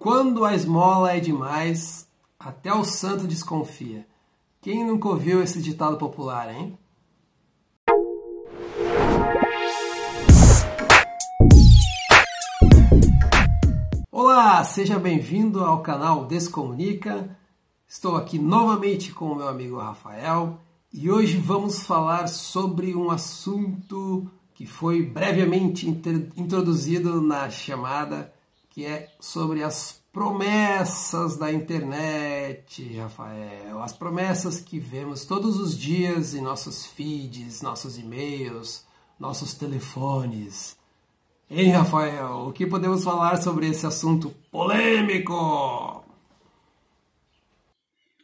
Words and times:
Quando 0.00 0.46
a 0.46 0.54
esmola 0.54 1.12
é 1.12 1.20
demais, 1.20 2.08
até 2.38 2.72
o 2.72 2.82
santo 2.84 3.26
desconfia. 3.26 4.06
Quem 4.58 4.82
nunca 4.82 5.06
ouviu 5.10 5.42
esse 5.42 5.60
ditado 5.60 5.98
popular, 5.98 6.50
hein? 6.50 6.78
Olá, 14.10 14.64
seja 14.64 14.98
bem-vindo 14.98 15.62
ao 15.62 15.82
canal 15.82 16.24
Descomunica. 16.24 17.36
Estou 17.86 18.16
aqui 18.16 18.38
novamente 18.38 19.12
com 19.12 19.26
o 19.26 19.36
meu 19.36 19.48
amigo 19.48 19.76
Rafael 19.76 20.58
e 20.90 21.10
hoje 21.10 21.36
vamos 21.36 21.82
falar 21.82 22.26
sobre 22.26 22.96
um 22.96 23.10
assunto 23.10 24.26
que 24.54 24.64
foi 24.64 25.02
brevemente 25.02 25.86
introduzido 25.86 27.20
na 27.20 27.50
chamada 27.50 28.32
que 28.70 28.86
é 28.86 29.08
sobre 29.18 29.64
as 29.64 30.00
promessas 30.12 31.36
da 31.36 31.52
internet, 31.52 32.96
Rafael. 32.96 33.82
As 33.82 33.92
promessas 33.92 34.60
que 34.60 34.78
vemos 34.78 35.24
todos 35.24 35.58
os 35.58 35.76
dias 35.76 36.34
em 36.34 36.40
nossos 36.40 36.86
feeds, 36.86 37.62
nossos 37.62 37.98
e-mails, 37.98 38.86
nossos 39.18 39.54
telefones. 39.54 40.76
Hein, 41.50 41.72
Rafael? 41.72 42.46
O 42.46 42.52
que 42.52 42.64
podemos 42.64 43.02
falar 43.02 43.42
sobre 43.42 43.68
esse 43.68 43.84
assunto 43.84 44.30
polêmico? 44.52 46.04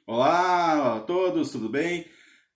Olá 0.06 0.96
a 0.96 1.00
todos, 1.00 1.50
tudo 1.50 1.68
bem? 1.68 2.06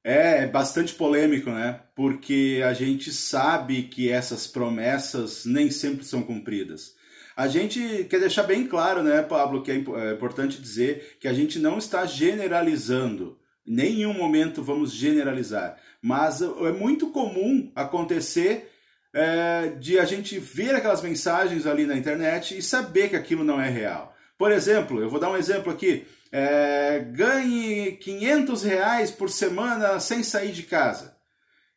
É 0.05 0.47
bastante 0.47 0.95
polêmico, 0.95 1.51
né? 1.51 1.81
Porque 1.97 2.63
a 2.65 2.73
gente 2.73 3.13
sabe 3.13 3.83
que 3.83 4.09
essas 4.09 4.47
promessas 4.47 5.45
nem 5.45 5.73
sempre 5.73 6.05
são 6.05 6.23
cumpridas. 6.23 7.00
A 7.41 7.49
gente 7.49 8.05
quer 8.11 8.21
deixar 8.21 8.43
bem 8.43 8.67
claro, 8.67 9.03
né, 9.03 9.23
Pablo, 9.23 9.63
que 9.63 9.71
é, 9.71 9.77
é 9.77 10.13
importante 10.13 10.61
dizer 10.61 11.17
que 11.19 11.27
a 11.27 11.33
gente 11.33 11.59
não 11.59 11.79
está 11.79 12.05
generalizando. 12.05 13.39
Em 13.67 13.73
nenhum 13.73 14.13
momento 14.13 14.63
vamos 14.63 14.93
generalizar. 14.93 15.79
Mas 16.03 16.43
é 16.43 16.71
muito 16.71 17.07
comum 17.07 17.73
acontecer 17.75 18.71
é, 19.15 19.69
de 19.81 19.99
a 19.99 20.05
gente 20.05 20.39
ver 20.39 20.75
aquelas 20.75 21.01
mensagens 21.01 21.67
ali 21.67 21.87
na 21.87 21.97
internet 21.97 22.59
e 22.59 22.61
saber 22.61 23.09
que 23.09 23.17
aquilo 23.17 23.43
não 23.43 23.59
é 23.59 23.71
real. 23.71 24.15
Por 24.37 24.53
exemplo, 24.53 25.01
eu 25.01 25.09
vou 25.09 25.19
dar 25.19 25.31
um 25.31 25.37
exemplo 25.39 25.73
aqui. 25.73 26.07
É, 26.31 26.99
ganhe 27.11 27.93
500 27.93 28.63
reais 28.65 29.11
por 29.11 29.31
semana 29.31 29.99
sem 29.99 30.23
sair 30.23 30.53
de 30.53 30.65
casa. 30.65 31.17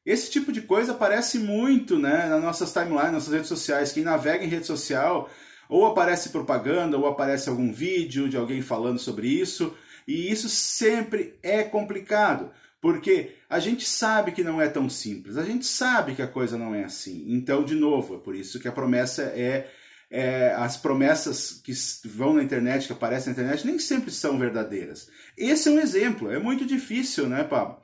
Esse 0.06 0.30
tipo 0.30 0.52
de 0.52 0.64
coisa 0.64 0.92
aparece 0.92 1.40
muito 1.40 1.98
né, 1.98 2.28
nas 2.28 2.44
nossas 2.44 2.74
timelines, 2.74 2.98
nas 3.04 3.14
nossas 3.14 3.34
redes 3.34 3.48
sociais. 3.48 3.94
Quem 3.94 4.04
navega 4.04 4.44
em 4.44 4.50
rede 4.50 4.68
social 4.68 5.30
ou 5.74 5.88
aparece 5.88 6.30
propaganda, 6.30 7.00
ou 7.00 7.08
aparece 7.08 7.50
algum 7.50 7.74
vídeo 7.74 8.30
de 8.30 8.38
alguém 8.38 8.62
falando 8.62 9.00
sobre 9.00 9.28
isso, 9.28 9.76
e 10.08 10.32
isso 10.32 10.48
sempre 10.48 11.34
é 11.42 11.64
complicado, 11.64 12.52
porque 12.80 13.38
a 13.50 13.58
gente 13.58 13.84
sabe 13.84 14.34
que 14.34 14.44
não 14.44 14.62
é 14.62 14.70
tão 14.70 14.88
simples, 14.88 15.36
a 15.36 15.44
gente 15.44 15.66
sabe 15.66 16.14
que 16.14 16.22
a 16.22 16.28
coisa 16.28 16.60
não 16.60 16.76
é 16.76 16.84
assim. 16.84 17.26
Então, 17.28 17.64
de 17.64 17.74
novo, 17.74 18.18
é 18.18 18.20
por 18.20 18.36
isso 18.36 18.60
que 18.60 18.68
a 18.68 18.72
promessa 18.72 19.24
é, 19.24 19.68
é 20.12 20.54
as 20.54 20.78
promessas 20.78 21.60
que 21.64 21.74
vão 22.08 22.36
na 22.36 22.44
internet, 22.44 22.86
que 22.86 22.94
aparecem 22.94 23.34
na 23.34 23.42
internet, 23.42 23.66
nem 23.66 23.80
sempre 23.80 24.12
são 24.12 24.38
verdadeiras. 24.38 25.10
Esse 25.36 25.70
é 25.70 25.72
um 25.72 25.80
exemplo, 25.80 26.32
é 26.32 26.38
muito 26.38 26.68
difícil, 26.68 27.28
né, 27.28 27.44
Pablo? 27.44 27.82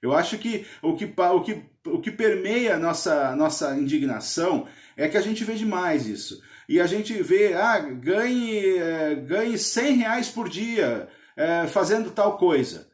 Eu 0.00 0.14
acho 0.14 0.38
que 0.38 0.64
o 0.80 0.94
que, 0.94 1.12
o 1.16 1.40
que, 1.42 1.62
o 1.86 2.00
que 2.00 2.10
permeia 2.12 2.76
a 2.76 2.78
nossa, 2.78 3.34
nossa 3.34 3.76
indignação 3.76 4.68
é 4.96 5.08
que 5.08 5.16
a 5.16 5.20
gente 5.20 5.42
vê 5.42 5.54
demais 5.54 6.06
isso 6.06 6.40
e 6.68 6.80
a 6.80 6.86
gente 6.86 7.12
vê, 7.22 7.54
ah, 7.54 7.78
ganhe, 7.78 8.78
é, 8.78 9.14
ganhe 9.14 9.58
100 9.58 9.96
reais 9.96 10.28
por 10.28 10.48
dia 10.48 11.08
é, 11.36 11.66
fazendo 11.66 12.10
tal 12.10 12.36
coisa. 12.38 12.90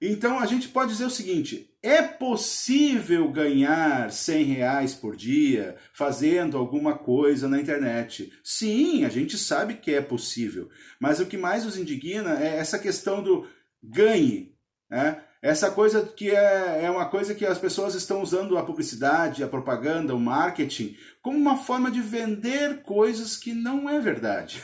Então 0.00 0.38
a 0.38 0.46
gente 0.46 0.68
pode 0.68 0.92
dizer 0.92 1.06
o 1.06 1.10
seguinte: 1.10 1.68
é 1.82 2.02
possível 2.02 3.30
ganhar 3.30 4.10
100 4.10 4.44
reais 4.44 4.94
por 4.94 5.16
dia 5.16 5.76
fazendo 5.92 6.56
alguma 6.56 6.96
coisa 6.96 7.48
na 7.48 7.60
internet? 7.60 8.32
Sim, 8.42 9.04
a 9.04 9.08
gente 9.08 9.36
sabe 9.36 9.74
que 9.74 9.92
é 9.92 10.00
possível, 10.00 10.68
mas 11.00 11.20
o 11.20 11.26
que 11.26 11.36
mais 11.36 11.64
nos 11.64 11.76
indigna 11.76 12.38
é 12.40 12.56
essa 12.58 12.78
questão 12.78 13.22
do 13.22 13.48
ganhe. 13.82 14.54
Né? 14.88 15.22
Essa 15.40 15.70
coisa 15.70 16.02
que 16.02 16.30
é, 16.30 16.84
é 16.84 16.90
uma 16.90 17.06
coisa 17.06 17.32
que 17.34 17.46
as 17.46 17.58
pessoas 17.58 17.94
estão 17.94 18.20
usando 18.22 18.58
a 18.58 18.64
publicidade, 18.64 19.44
a 19.44 19.48
propaganda, 19.48 20.14
o 20.14 20.18
marketing, 20.18 20.96
como 21.22 21.38
uma 21.38 21.56
forma 21.56 21.90
de 21.90 22.00
vender 22.00 22.82
coisas 22.82 23.36
que 23.36 23.54
não 23.54 23.88
é 23.88 24.00
verdade. 24.00 24.60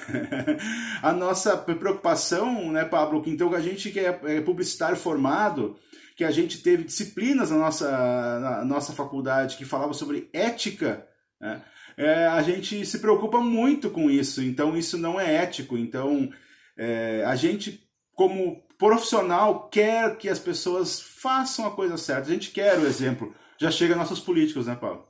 a 1.00 1.12
nossa 1.12 1.56
preocupação, 1.56 2.72
né, 2.72 2.84
Pablo, 2.84 3.22
então 3.26 3.54
a 3.54 3.60
gente 3.60 3.90
que 3.90 4.00
é, 4.00 4.20
é 4.24 4.40
publicitário 4.40 4.96
formado, 4.96 5.78
que 6.16 6.24
a 6.24 6.30
gente 6.32 6.60
teve 6.60 6.84
disciplinas 6.84 7.50
na 7.50 7.58
nossa, 7.58 8.40
na 8.40 8.64
nossa 8.64 8.92
faculdade 8.92 9.56
que 9.56 9.64
falavam 9.64 9.94
sobre 9.94 10.28
ética, 10.32 11.06
né? 11.40 11.62
é, 11.96 12.26
a 12.26 12.42
gente 12.42 12.84
se 12.84 12.98
preocupa 12.98 13.40
muito 13.40 13.90
com 13.90 14.10
isso, 14.10 14.42
então 14.42 14.76
isso 14.76 14.98
não 14.98 15.20
é 15.20 15.36
ético. 15.36 15.78
Então 15.78 16.30
é, 16.76 17.24
a 17.24 17.36
gente, 17.36 17.88
como 18.14 18.63
profissional 18.78 19.68
quer 19.70 20.16
que 20.16 20.28
as 20.28 20.38
pessoas 20.38 21.00
façam 21.00 21.66
a 21.66 21.70
coisa 21.70 21.96
certa. 21.96 22.28
A 22.28 22.32
gente 22.32 22.50
quer 22.50 22.78
o 22.78 22.86
exemplo. 22.86 23.34
Já 23.58 23.70
chega 23.70 23.96
nossos 23.96 24.20
políticos, 24.20 24.66
né, 24.66 24.74
Paulo? 24.74 25.04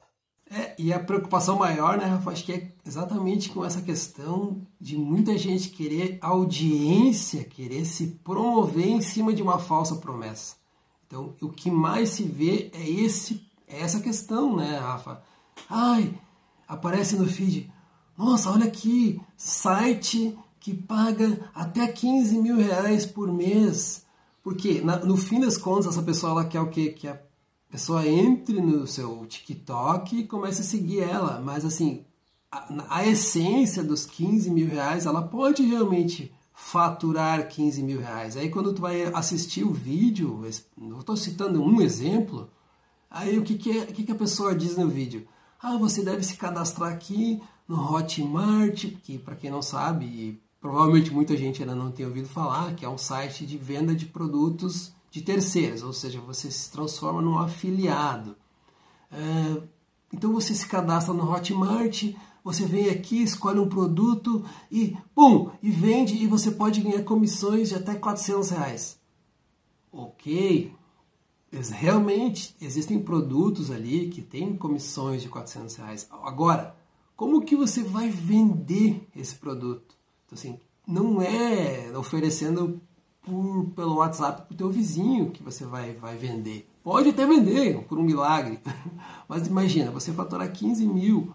É, 0.51 0.75
e 0.79 0.93
a 0.93 1.01
preocupação 1.01 1.57
maior, 1.57 1.97
né, 1.97 2.05
Rafa, 2.05 2.31
acho 2.31 2.45
que 2.45 2.53
é 2.53 2.73
exatamente 2.85 3.49
com 3.49 3.65
essa 3.65 3.81
questão 3.81 4.61
de 4.79 4.97
muita 4.97 5.37
gente 5.39 5.71
querer 5.71 6.19
audiência, 6.21 7.45
querer 7.45 7.85
se 7.87 8.19
promover 8.23 8.87
em 8.87 9.01
cima 9.01 9.33
de 9.33 9.43
uma 9.43 9.59
falsa 9.59 9.97
promessa. 9.97 10.57
Então, 11.07 11.35
o 11.41 11.49
que 11.49 11.71
mais 11.71 12.11
se 12.11 12.25
vê 12.25 12.71
é 12.75 12.89
esse 12.89 13.51
é 13.67 13.81
essa 13.81 14.01
questão, 14.01 14.55
né, 14.55 14.79
Rafa? 14.79 15.23
Ai, 15.69 16.15
aparece 16.69 17.17
no 17.17 17.27
feed, 17.27 17.73
nossa, 18.17 18.51
olha 18.51 18.67
aqui, 18.67 19.21
site 19.37 20.39
que 20.65 20.73
paga 20.73 21.51
até 21.55 21.87
15 21.87 22.39
mil 22.39 22.57
reais 22.57 23.05
por 23.05 23.31
mês. 23.31 24.03
Porque 24.43 24.81
na, 24.81 24.97
no 24.97 25.15
fim 25.15 25.39
das 25.39 25.59
contas 25.59 25.89
essa 25.89 26.03
pessoa 26.03 26.33
ela 26.33 26.45
quer 26.47 26.63
o 26.63 26.71
quê? 26.71 26.89
Que 26.89 27.07
a 27.07 27.21
pessoa 27.71 28.09
entre 28.09 28.63
no 28.63 28.87
seu 28.87 29.27
TikTok 29.27 30.21
e 30.21 30.27
comece 30.27 30.63
a 30.63 30.65
seguir 30.65 31.01
ela. 31.01 31.39
Mas 31.39 31.67
assim, 31.67 32.03
a, 32.51 32.67
a 32.89 33.07
essência 33.07 33.85
dos 33.85 34.07
15 34.07 34.51
mil 34.51 34.67
reais, 34.67 35.05
ela 35.05 35.21
pode 35.21 35.63
realmente 35.63 36.33
faturar 36.55 37.47
15 37.47 37.83
mil 37.83 38.01
reais. 38.01 38.35
Aí 38.35 38.49
quando 38.49 38.73
tu 38.73 38.81
vai 38.81 39.03
assistir 39.13 39.65
o 39.65 39.71
vídeo, 39.71 40.47
eu 40.81 41.01
estou 41.01 41.15
citando 41.15 41.63
um 41.63 41.79
exemplo, 41.83 42.49
aí 43.11 43.39
o 43.39 43.43
que, 43.43 43.59
que, 43.59 43.71
é, 43.71 43.85
que, 43.85 44.03
que 44.03 44.13
a 44.13 44.15
pessoa 44.15 44.55
diz 44.55 44.79
no 44.79 44.89
vídeo? 44.89 45.29
Ah, 45.61 45.77
você 45.77 46.03
deve 46.03 46.23
se 46.23 46.39
cadastrar 46.39 46.91
aqui 46.91 47.43
no 47.69 47.77
Hotmart, 47.77 48.87
que 49.03 49.19
para 49.19 49.37
quem 49.37 49.51
não 49.51 49.61
sabe, 49.61 50.43
provavelmente 50.65 51.13
muita 51.13 51.37
gente 51.37 51.61
ainda 51.61 51.75
não 51.75 51.93
tem 51.93 52.07
ouvido 52.07 52.27
falar, 52.27 52.75
que 52.75 52.87
é 52.87 52.89
um 52.89 52.97
site 52.97 53.45
de 53.45 53.59
venda 53.59 53.95
de 53.95 54.07
produtos 54.07 54.95
de 55.11 55.21
terceiras, 55.21 55.83
ou 55.83 55.93
seja, 55.93 56.23
você 56.23 56.51
se 56.51 56.71
transforma 56.71 57.21
num 57.21 57.39
afiliado. 57.39 58.35
É, 59.13 59.63
então 60.11 60.33
você 60.33 60.55
se 60.55 60.67
cadastra 60.67 61.13
no 61.13 61.31
Hotmart, 61.31 62.15
você 62.43 62.65
vem 62.65 62.89
aqui, 62.89 63.23
escolhe 63.23 63.61
um 63.61 63.69
produto 63.69 64.43
e 64.73 64.97
pum, 65.15 65.51
e 65.63 65.71
vende 65.71 66.15
e 66.15 66.27
você 66.27 66.51
pode 66.51 66.81
ganhar 66.81 67.03
comissões 67.03 67.69
de 67.69 67.75
até 67.75 67.95
400 67.95 68.49
reais. 68.49 68.99
Ok, 69.93 70.75
realmente 71.73 72.57
existem 72.59 73.03
produtos 73.03 73.71
ali 73.71 74.09
que 74.09 74.23
têm 74.23 74.57
comissões 74.57 75.21
de 75.21 75.29
400 75.29 75.77
reais. 75.77 76.09
Agora, 76.11 76.75
como 77.15 77.45
que 77.45 77.55
você 77.55 77.83
vai 77.83 78.09
vender 78.09 79.07
esse 79.15 79.35
produto? 79.35 80.03
Então, 80.27 80.39
assim, 80.39 80.59
não 80.87 81.21
é 81.21 81.91
oferecendo 81.97 82.81
por, 83.23 83.71
pelo 83.75 83.97
WhatsApp 83.97 84.43
para 84.43 84.55
o 84.55 84.57
teu 84.57 84.71
vizinho 84.71 85.31
que 85.31 85.43
você 85.43 85.65
vai, 85.65 85.95
vai 85.95 86.17
vender. 86.17 86.69
Pode 86.83 87.09
até 87.09 87.27
vender, 87.27 87.83
por 87.85 87.99
um 87.99 88.03
milagre. 88.03 88.61
Mas 89.29 89.47
imagina, 89.47 89.91
você 89.91 90.13
faturar 90.13 90.53
15 90.53 90.87
mil 90.87 91.35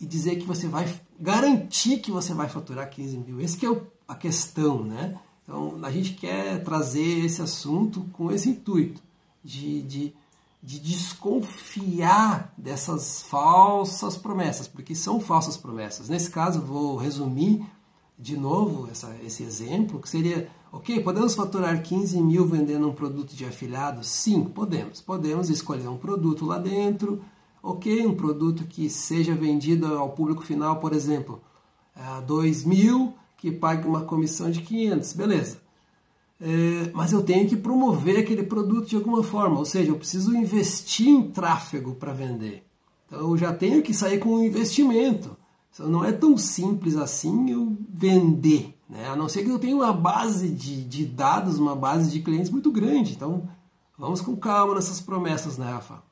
e 0.00 0.06
dizer 0.06 0.36
que 0.36 0.46
você 0.46 0.66
vai 0.66 0.92
garantir 1.20 1.98
que 1.98 2.10
você 2.10 2.32
vai 2.32 2.48
faturar 2.48 2.88
15 2.88 3.18
mil. 3.18 3.40
Essa 3.40 3.66
é 3.66 3.80
a 4.06 4.14
questão, 4.14 4.82
né? 4.82 5.18
Então, 5.42 5.78
a 5.82 5.90
gente 5.90 6.14
quer 6.14 6.62
trazer 6.62 7.24
esse 7.24 7.42
assunto 7.42 8.06
com 8.12 8.30
esse 8.30 8.50
intuito 8.50 9.02
de, 9.42 9.82
de, 9.82 10.14
de 10.62 10.78
desconfiar 10.78 12.52
dessas 12.56 13.22
falsas 13.22 14.16
promessas, 14.16 14.68
porque 14.68 14.94
são 14.94 15.20
falsas 15.20 15.56
promessas. 15.56 16.08
Nesse 16.08 16.30
caso, 16.30 16.60
vou 16.60 16.96
resumir 16.96 17.66
de 18.18 18.36
novo 18.36 18.88
essa, 18.90 19.14
esse 19.24 19.44
exemplo, 19.44 20.00
que 20.00 20.08
seria, 20.08 20.50
ok, 20.72 21.00
podemos 21.02 21.34
faturar 21.34 21.82
15 21.82 22.20
mil 22.20 22.44
vendendo 22.46 22.88
um 22.88 22.92
produto 22.92 23.34
de 23.34 23.44
afiliado? 23.44 24.02
Sim, 24.02 24.44
podemos. 24.44 25.00
Podemos 25.00 25.48
escolher 25.48 25.88
um 25.88 25.96
produto 25.96 26.44
lá 26.44 26.58
dentro, 26.58 27.22
ok, 27.62 28.04
um 28.06 28.14
produto 28.14 28.64
que 28.64 28.90
seja 28.90 29.34
vendido 29.34 29.86
ao 29.86 30.10
público 30.10 30.42
final, 30.42 30.80
por 30.80 30.92
exemplo, 30.92 31.40
a 31.94 32.20
2 32.20 32.64
mil 32.64 33.14
que 33.36 33.52
pague 33.52 33.86
uma 33.86 34.02
comissão 34.02 34.50
de 34.50 34.62
500, 34.62 35.12
beleza. 35.12 35.60
É, 36.40 36.90
mas 36.92 37.12
eu 37.12 37.22
tenho 37.22 37.48
que 37.48 37.56
promover 37.56 38.18
aquele 38.18 38.42
produto 38.42 38.88
de 38.88 38.96
alguma 38.96 39.22
forma, 39.22 39.58
ou 39.58 39.64
seja, 39.64 39.90
eu 39.90 39.96
preciso 39.96 40.36
investir 40.36 41.08
em 41.08 41.30
tráfego 41.30 41.94
para 41.94 42.12
vender. 42.12 42.64
Então 43.06 43.20
eu 43.20 43.36
já 43.36 43.52
tenho 43.52 43.80
que 43.82 43.94
sair 43.94 44.18
com 44.18 44.30
um 44.30 44.44
investimento. 44.44 45.36
Então, 45.72 45.88
não 45.88 46.04
é 46.04 46.12
tão 46.12 46.36
simples 46.36 46.96
assim 46.96 47.50
eu 47.50 47.76
vender, 47.88 48.74
né? 48.88 49.08
a 49.08 49.16
não 49.16 49.28
ser 49.28 49.44
que 49.44 49.50
eu 49.50 49.58
tenha 49.58 49.76
uma 49.76 49.92
base 49.92 50.48
de, 50.48 50.82
de 50.84 51.04
dados, 51.04 51.58
uma 51.58 51.76
base 51.76 52.10
de 52.10 52.20
clientes 52.20 52.50
muito 52.50 52.70
grande. 52.70 53.12
Então 53.12 53.48
vamos 53.96 54.20
com 54.20 54.36
calma 54.36 54.74
nessas 54.74 55.00
promessas, 55.00 55.56
né, 55.56 55.70
Rafa? 55.70 56.02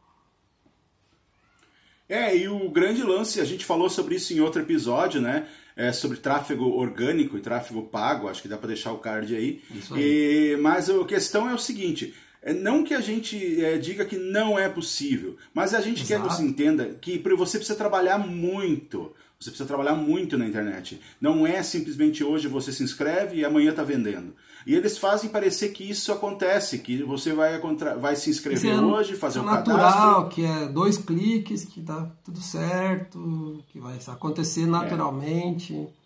É, 2.08 2.36
e 2.36 2.48
o 2.48 2.70
grande 2.70 3.02
lance, 3.02 3.40
a 3.40 3.44
gente 3.44 3.64
falou 3.64 3.90
sobre 3.90 4.14
isso 4.14 4.32
em 4.32 4.40
outro 4.40 4.62
episódio, 4.62 5.20
né? 5.20 5.48
É, 5.74 5.92
sobre 5.92 6.18
tráfego 6.18 6.64
orgânico 6.64 7.36
e 7.36 7.40
tráfego 7.40 7.82
pago, 7.82 8.28
acho 8.28 8.40
que 8.40 8.48
dá 8.48 8.56
para 8.56 8.68
deixar 8.68 8.92
o 8.92 8.98
card 8.98 9.34
aí. 9.34 9.62
Isso 9.70 9.94
aí. 9.94 10.52
E, 10.52 10.56
mas 10.56 10.88
a 10.88 11.04
questão 11.04 11.50
é 11.50 11.54
o 11.54 11.58
seguinte: 11.58 12.14
é, 12.40 12.54
não 12.54 12.84
que 12.84 12.94
a 12.94 13.00
gente 13.00 13.62
é, 13.62 13.76
diga 13.76 14.04
que 14.04 14.16
não 14.16 14.56
é 14.56 14.68
possível, 14.68 15.36
mas 15.52 15.74
a 15.74 15.80
gente 15.80 16.02
Exato. 16.02 16.22
quer 16.22 16.28
que 16.28 16.34
você 16.34 16.42
entenda 16.42 16.84
que 17.00 17.18
você 17.36 17.58
precisa 17.58 17.76
trabalhar 17.76 18.18
muito. 18.18 19.12
Você 19.38 19.50
precisa 19.50 19.68
trabalhar 19.68 19.94
muito 19.94 20.38
na 20.38 20.46
internet. 20.46 21.00
Não 21.20 21.46
é 21.46 21.62
simplesmente 21.62 22.24
hoje 22.24 22.48
você 22.48 22.72
se 22.72 22.82
inscreve 22.82 23.36
e 23.36 23.44
amanhã 23.44 23.70
está 23.70 23.82
vendendo. 23.82 24.34
E 24.66 24.74
eles 24.74 24.98
fazem 24.98 25.30
parecer 25.30 25.68
que 25.68 25.88
isso 25.88 26.10
acontece, 26.10 26.78
que 26.78 27.02
você 27.02 27.32
vai, 27.32 27.60
vai 28.00 28.16
se 28.16 28.30
inscrever 28.30 28.72
é, 28.72 28.80
hoje, 28.80 29.14
fazer 29.14 29.38
o 29.38 29.42
um 29.42 29.44
natural, 29.44 30.24
cadastro. 30.24 30.28
que 30.30 30.44
é 30.44 30.66
dois 30.66 30.96
cliques, 30.96 31.64
que 31.64 31.80
dá 31.80 32.10
tudo 32.24 32.40
certo, 32.40 33.62
que 33.68 33.78
vai 33.78 33.98
acontecer 34.08 34.66
naturalmente. 34.66 35.74
É. 35.74 36.05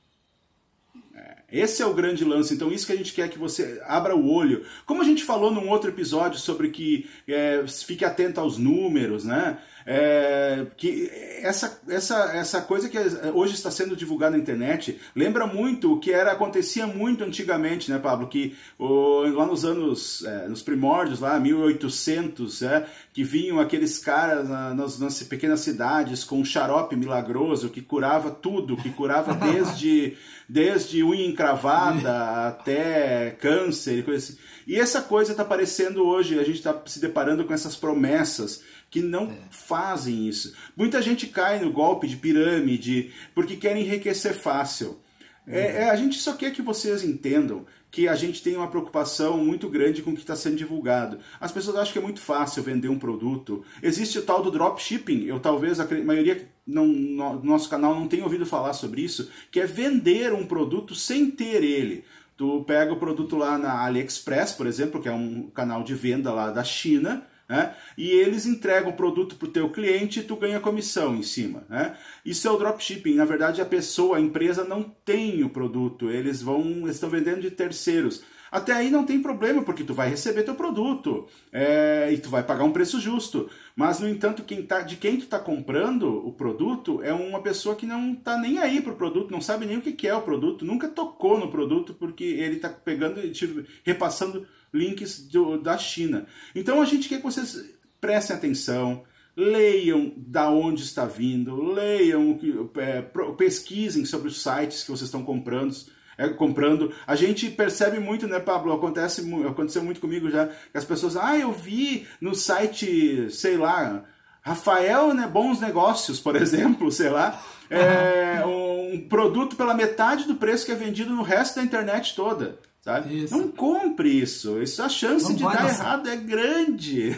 Esse 1.52 1.82
é 1.82 1.86
o 1.86 1.94
grande 1.94 2.24
lance. 2.24 2.54
Então, 2.54 2.72
isso 2.72 2.86
que 2.86 2.92
a 2.92 2.96
gente 2.96 3.12
quer 3.12 3.28
que 3.28 3.38
você 3.38 3.80
abra 3.86 4.16
o 4.16 4.32
olho. 4.32 4.64
Como 4.86 5.02
a 5.02 5.04
gente 5.04 5.24
falou 5.24 5.50
num 5.52 5.68
outro 5.68 5.90
episódio 5.90 6.38
sobre 6.38 6.68
que 6.68 7.08
é, 7.26 7.64
fique 7.66 8.04
atento 8.04 8.40
aos 8.40 8.58
números, 8.58 9.24
né? 9.24 9.58
É, 9.86 10.66
que 10.76 11.10
essa, 11.42 11.80
essa, 11.88 12.36
essa 12.36 12.60
coisa 12.60 12.88
que 12.88 12.98
hoje 13.34 13.54
está 13.54 13.70
sendo 13.70 13.96
divulgada 13.96 14.36
na 14.36 14.42
internet 14.42 15.00
lembra 15.16 15.46
muito 15.46 15.94
o 15.94 15.98
que 15.98 16.12
era 16.12 16.32
acontecia 16.32 16.86
muito 16.86 17.24
antigamente, 17.24 17.90
né, 17.90 17.98
Pablo? 17.98 18.28
Que 18.28 18.54
o, 18.78 19.22
lá 19.22 19.46
nos 19.46 19.64
anos, 19.64 20.22
é, 20.24 20.48
nos 20.48 20.62
primórdios, 20.62 21.20
lá 21.20 21.40
1800, 21.40 22.62
é, 22.62 22.86
que 23.12 23.24
vinham 23.24 23.58
aqueles 23.58 23.98
caras 23.98 24.48
nas, 24.48 24.98
nas 24.98 25.22
pequenas 25.22 25.60
cidades 25.60 26.24
com 26.24 26.38
um 26.38 26.44
xarope 26.44 26.94
milagroso 26.94 27.70
que 27.70 27.80
curava 27.80 28.30
tudo, 28.30 28.76
que 28.76 28.90
curava 28.90 29.34
desde, 29.50 30.16
desde 30.48 31.02
unha 31.02 31.26
encravada 31.40 32.48
até 32.48 33.30
câncer 33.40 33.98
e 33.98 34.02
coisa 34.02 34.24
assim. 34.24 34.38
E 34.66 34.78
essa 34.78 35.00
coisa 35.00 35.32
está 35.32 35.42
aparecendo 35.42 36.06
hoje, 36.06 36.38
a 36.38 36.44
gente 36.44 36.58
está 36.58 36.78
se 36.86 37.00
deparando 37.00 37.44
com 37.44 37.54
essas 37.54 37.74
promessas 37.74 38.62
que 38.90 39.00
não 39.00 39.24
é. 39.24 39.34
fazem 39.50 40.28
isso. 40.28 40.54
Muita 40.76 41.00
gente 41.00 41.26
cai 41.26 41.58
no 41.58 41.72
golpe 41.72 42.06
de 42.06 42.16
pirâmide 42.16 43.12
porque 43.34 43.56
quer 43.56 43.76
enriquecer 43.76 44.34
fácil. 44.34 45.00
É, 45.46 45.82
é, 45.82 45.90
a 45.90 45.96
gente 45.96 46.18
só 46.18 46.34
quer 46.34 46.52
que 46.52 46.62
vocês 46.62 47.02
entendam 47.02 47.66
que 47.90 48.06
a 48.06 48.14
gente 48.14 48.42
tem 48.42 48.56
uma 48.56 48.68
preocupação 48.68 49.38
muito 49.38 49.68
grande 49.68 50.00
com 50.00 50.10
o 50.10 50.14
que 50.14 50.20
está 50.20 50.36
sendo 50.36 50.56
divulgado. 50.56 51.18
As 51.40 51.50
pessoas 51.50 51.76
acham 51.76 51.92
que 51.92 51.98
é 51.98 52.02
muito 52.02 52.20
fácil 52.20 52.62
vender 52.62 52.88
um 52.88 52.98
produto. 52.98 53.64
Existe 53.82 54.18
o 54.18 54.22
tal 54.22 54.42
do 54.42 54.50
dropshipping, 54.50 55.24
eu 55.24 55.40
talvez 55.40 55.80
a 55.80 55.88
maioria 56.04 56.48
não, 56.66 56.86
no 56.86 57.42
nosso 57.42 57.68
canal 57.68 57.94
não 57.94 58.06
tenha 58.06 58.22
ouvido 58.22 58.46
falar 58.46 58.74
sobre 58.74 59.02
isso, 59.02 59.28
que 59.50 59.58
é 59.58 59.66
vender 59.66 60.32
um 60.32 60.46
produto 60.46 60.94
sem 60.94 61.30
ter 61.30 61.64
ele. 61.64 62.04
Tu 62.36 62.64
pega 62.64 62.92
o 62.92 62.98
produto 62.98 63.36
lá 63.36 63.58
na 63.58 63.84
AliExpress, 63.84 64.52
por 64.52 64.66
exemplo, 64.66 65.02
que 65.02 65.08
é 65.08 65.12
um 65.12 65.50
canal 65.50 65.82
de 65.82 65.94
venda 65.94 66.32
lá 66.32 66.50
da 66.50 66.64
China, 66.64 67.26
né? 67.50 67.74
E 67.98 68.08
eles 68.12 68.46
entregam 68.46 68.90
o 68.90 68.96
produto 68.96 69.34
para 69.34 69.48
o 69.48 69.50
teu 69.50 69.68
cliente 69.70 70.20
e 70.20 70.22
tu 70.22 70.36
ganha 70.36 70.60
comissão 70.60 71.16
em 71.16 71.24
cima. 71.24 71.64
Né? 71.68 71.96
Isso 72.24 72.46
é 72.46 72.50
o 72.50 72.56
dropshipping. 72.56 73.16
Na 73.16 73.24
verdade, 73.24 73.60
a 73.60 73.66
pessoa, 73.66 74.18
a 74.18 74.20
empresa 74.20 74.62
não 74.62 74.84
tem 75.04 75.42
o 75.42 75.50
produto, 75.50 76.08
eles 76.08 76.40
vão, 76.40 76.88
estão 76.88 77.10
vendendo 77.10 77.40
de 77.40 77.50
terceiros. 77.50 78.22
Até 78.52 78.72
aí 78.72 78.90
não 78.90 79.04
tem 79.04 79.20
problema, 79.20 79.62
porque 79.62 79.84
tu 79.84 79.94
vai 79.94 80.08
receber 80.08 80.42
teu 80.42 80.54
produto 80.54 81.26
é, 81.52 82.10
e 82.12 82.18
tu 82.18 82.28
vai 82.28 82.42
pagar 82.42 82.64
um 82.64 82.72
preço 82.72 83.00
justo. 83.00 83.48
Mas, 83.74 83.98
no 83.98 84.08
entanto, 84.08 84.42
quem 84.44 84.62
tá, 84.62 84.82
de 84.82 84.96
quem 84.96 85.16
tu 85.16 85.24
está 85.24 85.38
comprando 85.38 86.26
o 86.26 86.32
produto 86.32 87.00
é 87.02 87.12
uma 87.12 87.40
pessoa 87.40 87.76
que 87.76 87.86
não 87.86 88.12
está 88.12 88.36
nem 88.36 88.58
aí 88.58 88.80
para 88.80 88.92
o 88.92 88.96
produto, 88.96 89.30
não 89.30 89.40
sabe 89.40 89.66
nem 89.66 89.78
o 89.78 89.80
que, 89.80 89.92
que 89.92 90.08
é 90.08 90.14
o 90.14 90.22
produto, 90.22 90.64
nunca 90.64 90.88
tocou 90.88 91.38
no 91.38 91.50
produto, 91.50 91.94
porque 91.94 92.24
ele 92.24 92.56
está 92.56 92.68
pegando 92.68 93.24
e 93.24 93.30
te 93.30 93.64
repassando 93.84 94.46
links 94.72 95.20
do, 95.20 95.58
da 95.58 95.76
China. 95.76 96.26
Então 96.54 96.80
a 96.80 96.84
gente 96.84 97.08
quer 97.08 97.18
que 97.18 97.24
vocês 97.24 97.64
prestem 98.00 98.36
atenção, 98.36 99.04
leiam 99.36 100.12
da 100.16 100.50
onde 100.50 100.82
está 100.82 101.04
vindo, 101.04 101.54
leiam, 101.54 102.38
é, 102.76 103.02
pesquisem 103.36 104.04
sobre 104.04 104.28
os 104.28 104.42
sites 104.42 104.82
que 104.82 104.90
vocês 104.90 105.08
estão 105.08 105.22
comprando. 105.22 105.74
É, 106.18 106.28
comprando. 106.28 106.92
A 107.06 107.16
gente 107.16 107.48
percebe 107.48 107.98
muito, 107.98 108.28
né, 108.28 108.38
Pablo? 108.38 108.74
Acontece, 108.74 109.22
aconteceu 109.48 109.82
muito 109.82 110.02
comigo 110.02 110.30
já, 110.30 110.48
que 110.48 110.76
as 110.76 110.84
pessoas, 110.84 111.16
ah, 111.16 111.38
eu 111.38 111.50
vi 111.50 112.06
no 112.20 112.34
site, 112.34 113.30
sei 113.30 113.56
lá, 113.56 114.04
Rafael, 114.42 115.14
né, 115.14 115.26
Bons 115.26 115.60
Negócios, 115.60 116.20
por 116.20 116.36
exemplo, 116.40 116.92
sei 116.92 117.08
lá, 117.08 117.42
é, 117.70 118.44
um 118.44 119.06
produto 119.08 119.56
pela 119.56 119.72
metade 119.72 120.26
do 120.26 120.34
preço 120.34 120.66
que 120.66 120.72
é 120.72 120.74
vendido 120.74 121.14
no 121.14 121.22
resto 121.22 121.56
da 121.56 121.62
internet 121.62 122.14
toda. 122.14 122.58
Sabe? 122.80 123.24
Isso. 123.24 123.36
Não 123.36 123.48
compre 123.48 124.08
isso. 124.08 124.60
isso 124.62 124.82
a 124.82 124.88
chance 124.88 125.28
não 125.28 125.34
de 125.34 125.42
dar 125.42 125.68
errado 125.68 126.08
é 126.08 126.16
grande. 126.16 127.10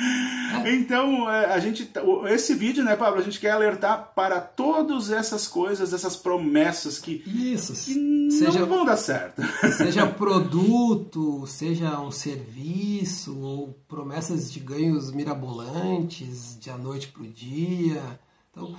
então, 0.64 1.30
é, 1.30 1.52
a 1.52 1.58
gente, 1.58 1.90
esse 2.30 2.54
vídeo, 2.54 2.82
né, 2.82 2.96
Pablo, 2.96 3.20
a 3.20 3.22
gente 3.22 3.38
quer 3.38 3.50
alertar 3.50 4.12
para 4.14 4.40
todas 4.40 5.10
essas 5.10 5.46
coisas, 5.46 5.92
essas 5.92 6.16
promessas 6.16 6.98
que, 6.98 7.22
isso. 7.26 7.74
que 7.74 8.30
seja, 8.30 8.60
não 8.60 8.66
vão 8.66 8.84
dar 8.86 8.96
certo. 8.96 9.42
Seja 9.76 10.06
produto, 10.08 11.46
seja 11.46 12.00
um 12.00 12.10
serviço, 12.10 13.38
ou 13.38 13.78
promessas 13.86 14.50
de 14.50 14.58
ganhos 14.58 15.12
mirabolantes 15.12 16.58
de 16.58 16.70
a 16.70 16.78
noite 16.78 17.08
para 17.08 17.22
o 17.22 17.26
dia. 17.26 18.02
Então, 18.50 18.74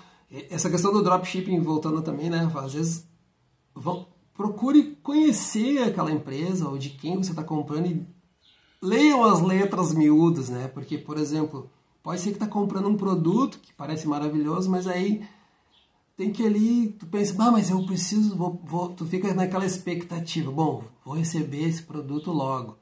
essa 0.50 0.72
questão 0.72 0.92
do 0.92 1.04
dropshipping, 1.04 1.60
voltando 1.60 2.02
também, 2.02 2.32
né, 2.32 2.52
às 2.56 2.74
vezes 2.74 3.08
vão 3.76 4.08
procure 4.36 4.98
conhecer 5.02 5.80
aquela 5.80 6.12
empresa 6.12 6.68
ou 6.68 6.78
de 6.78 6.90
quem 6.90 7.18
você 7.18 7.32
está 7.32 7.44
comprando 7.44 7.88
e 7.88 8.06
leiam 8.82 9.24
as 9.24 9.42
letras 9.42 9.94
miúdas, 9.94 10.50
né? 10.50 10.68
Porque, 10.68 10.98
por 10.98 11.18
exemplo, 11.18 11.70
pode 12.04 12.22
ser 12.22 12.30
que 12.30 12.36
está 12.36 12.48
comprando 12.48 12.90
um 12.90 12.98
produto 12.98 13.60
que 13.60 13.74
parece 13.74 14.08
maravilhoso, 14.08 14.70
mas 14.70 14.88
aí 14.88 15.26
tem 16.18 16.32
que 16.32 16.46
ali, 16.46 16.90
tu 17.00 17.06
pensa, 17.08 17.36
ah, 17.40 17.52
mas 17.52 17.70
eu 17.70 17.86
preciso, 17.86 18.36
vou, 18.36 18.62
vou, 18.64 18.90
tu 18.90 19.06
fica 19.06 19.34
naquela 19.34 19.66
expectativa, 19.66 20.52
bom, 20.52 20.84
vou 21.04 21.16
receber 21.16 21.68
esse 21.68 21.84
produto 21.84 22.32
logo. 22.32 22.78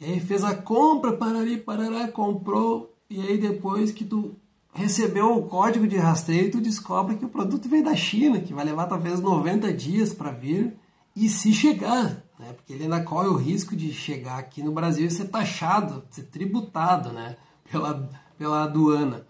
E 0.00 0.04
aí 0.04 0.20
fez 0.20 0.44
a 0.44 0.54
compra, 0.54 1.12
parari, 1.12 1.58
parará, 1.58 2.08
comprou, 2.08 2.94
e 3.10 3.20
aí 3.20 3.36
depois 3.36 3.92
que 3.92 4.04
tu 4.04 4.36
recebeu 4.72 5.36
o 5.36 5.48
código 5.48 5.86
de 5.86 5.96
rastreio, 5.96 6.50
tu 6.50 6.60
descobre 6.60 7.16
que 7.16 7.24
o 7.24 7.28
produto 7.28 7.68
vem 7.68 7.82
da 7.82 7.96
China, 7.96 8.40
que 8.40 8.54
vai 8.54 8.64
levar 8.64 8.86
talvez 8.86 9.20
90 9.20 9.72
dias 9.72 10.14
para 10.14 10.30
vir, 10.30 10.78
e 11.24 11.28
se 11.28 11.52
chegar, 11.52 12.22
né? 12.38 12.52
porque 12.54 12.72
ele 12.72 12.84
ainda 12.84 13.02
corre 13.02 13.28
o 13.28 13.36
risco 13.36 13.74
de 13.74 13.92
chegar 13.92 14.38
aqui 14.38 14.62
no 14.62 14.72
Brasil 14.72 15.06
e 15.06 15.10
ser 15.10 15.26
taxado, 15.26 16.04
ser 16.10 16.24
tributado 16.24 17.10
né? 17.10 17.36
pela, 17.70 18.08
pela 18.38 18.64
aduana. 18.64 19.26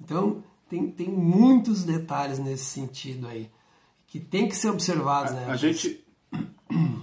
Então, 0.00 0.42
tem, 0.68 0.90
tem 0.90 1.08
muitos 1.08 1.84
detalhes 1.84 2.38
nesse 2.38 2.64
sentido 2.64 3.28
aí, 3.28 3.50
que 4.06 4.18
tem 4.18 4.48
que 4.48 4.56
ser 4.56 4.70
observados. 4.70 5.32
Né? 5.32 5.44
A, 5.48 5.52
a 5.52 5.56
gente... 5.56 6.02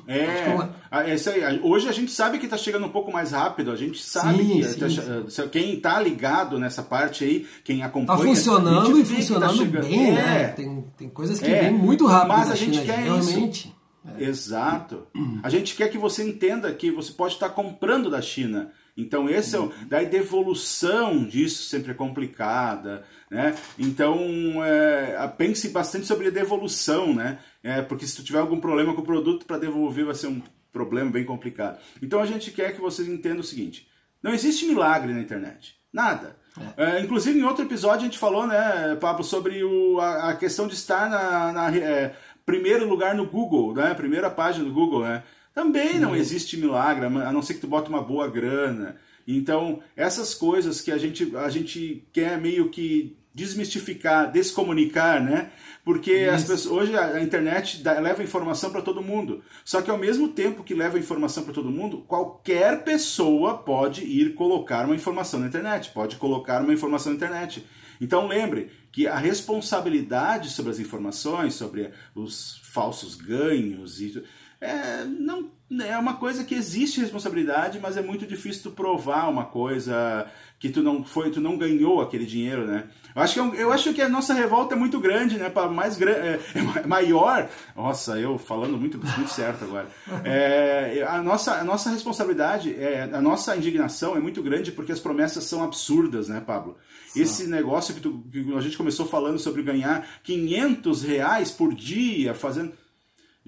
É, 0.07 1.09
é 1.11 1.15
isso 1.15 1.29
aí. 1.29 1.59
Hoje 1.61 1.89
a 1.89 1.91
gente 1.91 2.09
sabe 2.09 2.39
que 2.39 2.45
está 2.45 2.57
chegando 2.57 2.85
um 2.85 2.89
pouco 2.89 3.11
mais 3.11 3.31
rápido. 3.33 3.69
A 3.69 3.75
gente 3.75 4.01
sabe 4.01 4.37
sim, 4.37 4.61
que 4.61 4.89
sim, 4.89 5.29
sim. 5.29 5.49
quem 5.49 5.73
está 5.73 5.99
ligado 5.99 6.57
nessa 6.57 6.81
parte 6.81 7.25
aí, 7.25 7.45
quem 7.65 7.83
acompanha. 7.83 8.17
Está 8.17 8.29
funcionando 8.29 8.97
e 8.97 9.03
tá 9.03 9.15
funcionando 9.15 9.71
tá 9.71 9.81
bem, 9.81 10.13
né? 10.13 10.19
é. 10.19 10.23
né? 10.23 10.47
Tem, 10.47 10.85
tem 10.97 11.09
coisas 11.09 11.41
que 11.41 11.51
é. 11.51 11.63
vêm 11.63 11.73
muito 11.73 12.05
rápido. 12.05 12.29
Mas 12.29 12.49
a 12.49 12.55
gente 12.55 12.79
China, 12.79 12.85
quer 12.85 12.99
realmente. 12.99 13.67
Isso. 13.67 13.76
É. 14.15 14.23
Exato. 14.23 15.07
A 15.43 15.49
gente 15.49 15.75
quer 15.75 15.89
que 15.89 15.97
você 15.97 16.23
entenda 16.23 16.73
que 16.73 16.91
você 16.91 17.11
pode 17.11 17.33
estar 17.33 17.49
comprando 17.49 18.09
da 18.09 18.21
China. 18.21 18.71
Então, 18.95 19.29
esse 19.29 19.55
é 19.55 19.59
o, 19.59 19.71
daí 19.87 20.07
devolução 20.07 21.23
disso 21.23 21.63
sempre 21.63 21.91
é 21.91 21.93
complicada, 21.93 23.03
né? 23.29 23.55
Então, 23.77 24.19
é, 24.63 25.27
pense 25.37 25.69
bastante 25.69 26.07
sobre 26.07 26.27
a 26.27 26.31
devolução, 26.31 27.13
né? 27.13 27.37
É, 27.61 27.81
porque 27.81 28.07
se 28.07 28.15
tu 28.15 28.23
tiver 28.23 28.39
algum 28.39 28.59
problema 28.59 28.95
com 28.95 29.01
o 29.01 29.05
produto 29.05 29.45
para 29.45 29.59
devolver 29.59 30.05
vai 30.05 30.15
ser 30.15 30.27
um 30.27 30.41
problema 30.73 31.11
bem 31.11 31.23
complicado. 31.23 31.79
Então, 32.01 32.19
a 32.19 32.25
gente 32.25 32.49
quer 32.49 32.73
que 32.73 32.81
vocês 32.81 33.07
entendam 33.07 33.41
o 33.41 33.43
seguinte: 33.43 33.87
não 34.21 34.33
existe 34.33 34.65
milagre 34.65 35.13
na 35.13 35.21
internet, 35.21 35.75
nada. 35.93 36.35
É. 36.75 36.97
É, 36.97 36.99
inclusive, 37.01 37.39
em 37.39 37.43
outro 37.43 37.63
episódio 37.63 38.01
a 38.01 38.05
gente 38.05 38.17
falou, 38.17 38.47
né, 38.47 38.95
Pablo, 38.99 39.23
sobre 39.23 39.63
o, 39.63 39.99
a, 39.99 40.29
a 40.29 40.35
questão 40.35 40.67
de 40.67 40.73
estar 40.73 41.09
na, 41.09 41.53
na 41.53 41.75
é, 41.77 42.15
primeiro 42.47 42.87
lugar 42.87 43.13
no 43.13 43.27
Google, 43.27 43.73
né? 43.75 43.93
Primeira 43.93 44.29
página 44.29 44.63
do 44.63 44.73
Google, 44.73 45.01
né? 45.01 45.21
Também 45.53 45.93
Sim. 45.93 45.99
não 45.99 46.15
existe 46.15 46.55
milagre, 46.55 47.05
a 47.05 47.09
não 47.33 47.41
ser 47.41 47.55
que 47.55 47.59
tu 47.59 47.67
bota 47.67 47.89
uma 47.89 48.01
boa 48.01 48.29
grana. 48.29 48.95
Então, 49.27 49.81
essas 49.97 50.33
coisas 50.33 50.79
que 50.79 50.89
a 50.89 50.97
gente, 50.97 51.35
a 51.35 51.49
gente 51.49 52.07
quer 52.13 52.39
meio 52.39 52.69
que 52.69 53.17
desmistificar, 53.33 54.31
descomunicar, 54.31 55.21
né? 55.21 55.51
Porque 55.83 56.25
pessoas, 56.31 56.65
hoje 56.65 56.97
a 56.97 57.21
internet 57.21 57.83
dá, 57.83 57.99
leva 57.99 58.23
informação 58.23 58.71
para 58.71 58.81
todo 58.81 59.01
mundo. 59.01 59.43
Só 59.65 59.81
que 59.81 59.91
ao 59.91 59.97
mesmo 59.97 60.29
tempo 60.29 60.63
que 60.63 60.73
leva 60.73 60.97
informação 60.97 61.43
para 61.43 61.53
todo 61.53 61.69
mundo, 61.69 62.05
qualquer 62.07 62.83
pessoa 62.83 63.57
pode 63.57 64.05
ir 64.05 64.35
colocar 64.35 64.85
uma 64.85 64.95
informação 64.95 65.39
na 65.39 65.47
internet, 65.47 65.91
pode 65.91 66.15
colocar 66.15 66.61
uma 66.61 66.73
informação 66.73 67.11
na 67.11 67.17
internet. 67.17 67.65
Então 67.99 68.27
lembre 68.27 68.71
que 68.91 69.07
a 69.07 69.17
responsabilidade 69.17 70.49
sobre 70.49 70.71
as 70.71 70.79
informações, 70.79 71.53
sobre 71.53 71.91
os 72.15 72.59
falsos 72.63 73.15
ganhos 73.15 74.01
e 74.01 74.23
é, 74.59 75.03
não, 75.03 75.49
é 75.81 75.97
uma 75.97 76.15
coisa 76.15 76.43
que 76.43 76.55
existe 76.55 76.99
responsabilidade, 76.99 77.79
mas 77.79 77.95
é 77.95 78.01
muito 78.01 78.25
difícil 78.25 78.63
tu 78.63 78.71
provar 78.71 79.29
uma 79.29 79.45
coisa 79.45 80.25
que 80.59 80.69
tu 80.69 80.81
não 80.81 81.03
foi, 81.03 81.29
tu 81.29 81.39
não 81.39 81.57
ganhou 81.57 82.01
aquele 82.01 82.25
dinheiro, 82.25 82.65
né? 82.65 82.85
Eu 83.15 83.21
acho 83.21 83.33
que, 83.33 83.39
é 83.39 83.63
eu 83.63 83.71
acho 83.71 83.93
que 83.93 84.01
a 84.01 84.09
nossa 84.09 84.33
revolta 84.33 84.73
é 84.73 84.77
muito 84.77 84.99
grande, 84.99 85.37
né? 85.37 85.49
Para 85.49 85.69
mais 85.69 86.01
é, 86.01 86.39
é, 86.55 86.87
maior. 86.87 87.47
Nossa, 87.75 88.19
eu 88.19 88.39
falando 88.39 88.77
muito, 88.77 88.97
muito 88.97 89.29
certo 89.29 89.65
agora. 89.65 89.87
É, 90.23 91.05
a 91.07 91.21
nossa, 91.21 91.59
a 91.59 91.63
nossa 91.63 91.91
responsabilidade, 91.91 92.73
é, 92.73 93.09
a 93.13 93.21
nossa 93.21 93.55
indignação 93.55 94.15
é 94.15 94.19
muito 94.19 94.41
grande 94.41 94.71
porque 94.71 94.91
as 94.91 94.99
promessas 94.99 95.43
são 95.43 95.63
absurdas, 95.63 96.27
né, 96.27 96.41
Pablo? 96.45 96.77
Esse 97.15 97.47
negócio 97.47 97.93
que, 97.93 98.01
tu, 98.01 98.23
que 98.31 98.53
a 98.55 98.61
gente 98.61 98.77
começou 98.77 99.05
falando 99.05 99.37
sobre 99.37 99.61
ganhar 99.61 100.07
500 100.23 101.03
reais 101.03 101.51
por 101.51 101.75
dia 101.75 102.33
fazendo 102.33 102.73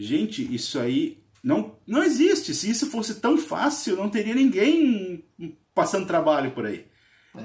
Gente, 0.01 0.55
isso 0.55 0.79
aí 0.79 1.17
não, 1.43 1.75
não 1.85 2.01
existe. 2.01 2.53
Se 2.53 2.69
isso 2.69 2.89
fosse 2.89 3.15
tão 3.15 3.37
fácil, 3.37 3.97
não 3.97 4.09
teria 4.09 4.33
ninguém 4.33 5.25
passando 5.75 6.07
trabalho 6.07 6.51
por 6.51 6.65
aí. 6.65 6.85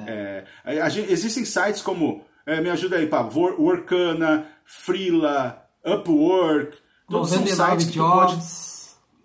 É. 0.07 0.45
É, 0.65 0.81
a, 0.81 0.87
a, 0.87 0.89
existem 0.89 1.45
sites 1.45 1.83
como, 1.83 2.25
é, 2.47 2.61
me 2.61 2.71
ajuda 2.71 2.97
aí, 2.97 3.09
Pablo, 3.09 3.61
Workana, 3.61 4.47
Freela, 4.65 5.67
Upwork, 5.85 6.77
todos 7.09 7.31
são 7.31 7.45
sites 7.45 7.87
que 7.87 7.95
jobs. 7.95 8.75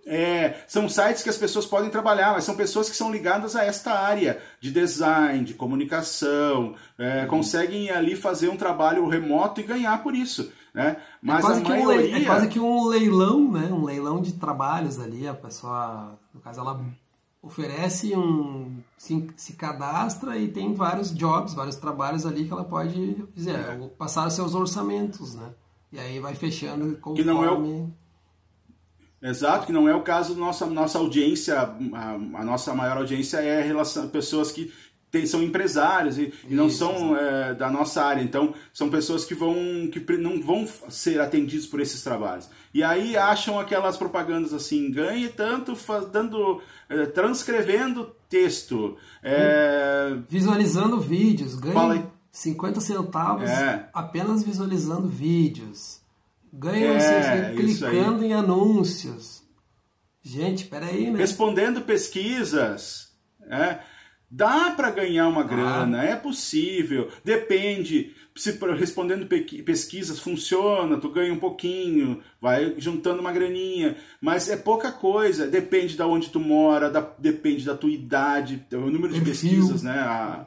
É, 0.08 0.64
são 0.68 0.90
sites 0.90 1.22
que 1.22 1.30
as 1.30 1.38
pessoas 1.38 1.68
podem 1.68 1.92
trabalhar, 1.92 2.34
mas 2.34 2.44
são 2.44 2.56
pessoas 2.56 2.90
que 2.90 2.96
são 2.96 3.12
ligadas 3.12 3.56
a 3.56 3.64
esta 3.64 3.94
área 3.94 4.42
de 4.60 4.72
design, 4.72 5.46
de 5.46 5.54
comunicação, 5.54 6.74
é, 6.98 7.22
uhum. 7.22 7.28
conseguem 7.28 7.92
ali 7.92 8.16
fazer 8.16 8.50
um 8.50 8.58
trabalho 8.58 9.08
remoto 9.08 9.62
e 9.62 9.64
ganhar 9.64 10.02
por 10.02 10.16
isso. 10.16 10.52
Né? 10.74 10.98
Mas 11.22 11.40
é 11.40 11.42
quase, 11.42 11.62
que 11.62 11.70
maioria... 11.70 12.14
um, 12.14 12.18
é 12.18 12.26
quase 12.26 12.48
que 12.48 12.60
um 12.60 12.88
leilão, 12.88 13.52
né? 13.52 13.70
um 13.72 13.84
leilão 13.84 14.22
de 14.22 14.34
trabalhos 14.34 15.00
ali. 15.00 15.28
A 15.28 15.34
pessoa, 15.34 16.20
no 16.34 16.40
caso, 16.40 16.60
ela 16.60 16.80
oferece 17.42 18.16
um. 18.16 18.78
Se, 18.98 19.28
se 19.36 19.54
cadastra 19.54 20.38
e 20.38 20.48
tem 20.48 20.74
vários 20.74 21.14
jobs, 21.14 21.54
vários 21.54 21.76
trabalhos 21.76 22.26
ali 22.26 22.46
que 22.46 22.54
ela 22.54 22.66
pode 22.66 23.16
dizer, 23.34 23.56
é. 23.56 23.88
passar 23.98 24.28
os 24.28 24.34
seus 24.34 24.54
orçamentos, 24.54 25.36
né? 25.36 25.50
E 25.92 26.00
aí 26.00 26.20
vai 26.20 26.36
fechando 26.36 26.96
conforme. 26.98 27.20
Que 27.20 27.26
não 27.26 27.44
é 27.44 27.52
o... 27.52 27.90
Exato, 29.22 29.66
que 29.66 29.74
não 29.74 29.88
é 29.88 29.94
o 29.94 30.02
caso 30.02 30.34
da 30.34 30.40
nossa, 30.40 30.66
nossa 30.66 30.98
audiência, 30.98 31.60
a, 31.60 32.14
a 32.14 32.46
nossa 32.46 32.74
maior 32.74 32.98
audiência 32.98 33.38
é 33.38 33.62
relação 33.62 34.08
pessoas 34.08 34.50
que 34.50 34.72
tem, 35.12 35.26
são 35.26 35.42
empresários 35.42 36.18
e, 36.18 36.34
e 36.48 36.54
não 36.54 36.70
são 36.70 37.16
é, 37.16 37.54
da 37.54 37.70
nossa 37.70 38.04
área. 38.04 38.22
Então, 38.22 38.54
são 38.74 38.90
pessoas 38.90 39.26
que 39.26 39.34
vão 39.34 39.56
que 39.92 40.00
não 40.18 40.42
vão 40.42 40.68
ser 40.90 41.20
atendidos 41.20 41.66
por 41.66 41.80
esses 41.80 42.04
trabalhos. 42.04 42.50
E 42.74 42.84
aí 42.84 43.18
acham 43.18 43.60
aquelas 43.60 43.98
propagandas 43.98 44.54
assim, 44.54 44.92
ganhe 44.92 45.30
tanto 45.30 45.76
dando, 46.12 46.62
é, 46.88 47.06
transcrevendo 47.08 48.16
texto. 48.30 48.98
É... 49.24 50.16
Visualizando 50.30 51.00
vídeos, 51.00 51.56
ganhe 51.56 52.06
50 52.32 52.80
centavos 52.80 53.50
é. 53.50 53.90
apenas 53.94 54.44
visualizando 54.44 55.08
vídeos. 55.08 56.00
Ganha 56.52 56.94
é, 56.94 57.54
clicando 57.56 58.24
em 58.24 58.34
anúncios. 58.34 59.44
Gente, 60.22 60.66
peraí, 60.66 61.10
né? 61.10 61.20
Respondendo 61.20 61.82
pesquisas. 61.82 63.12
É. 63.50 63.80
Dá 64.32 64.72
para 64.72 64.92
ganhar 64.92 65.28
uma 65.28 65.44
grana, 65.44 66.02
ah. 66.02 66.06
é 66.06 66.16
possível. 66.16 67.10
Depende. 67.24 68.14
Se 68.36 68.58
respondendo 68.78 69.28
pesquisas 69.66 70.20
funciona, 70.20 70.98
tu 70.98 71.10
ganha 71.10 71.34
um 71.34 71.40
pouquinho, 71.40 72.22
vai 72.40 72.76
juntando 72.78 73.20
uma 73.20 73.34
graninha, 73.34 73.98
mas 74.22 74.48
é 74.48 74.56
pouca 74.56 74.92
coisa. 74.92 75.48
Depende 75.48 75.98
da 75.98 76.06
de 76.06 76.08
onde 76.08 76.30
tu 76.30 76.40
mora, 76.40 76.90
da, 76.90 77.02
depende 77.18 77.66
da 77.66 77.76
tua 77.76 77.90
idade, 77.90 78.66
o 78.72 78.92
número 78.92 79.14
de 79.14 79.22
perfil. 79.22 79.50
pesquisas, 79.50 79.84
né? 79.84 80.00
A, 80.00 80.46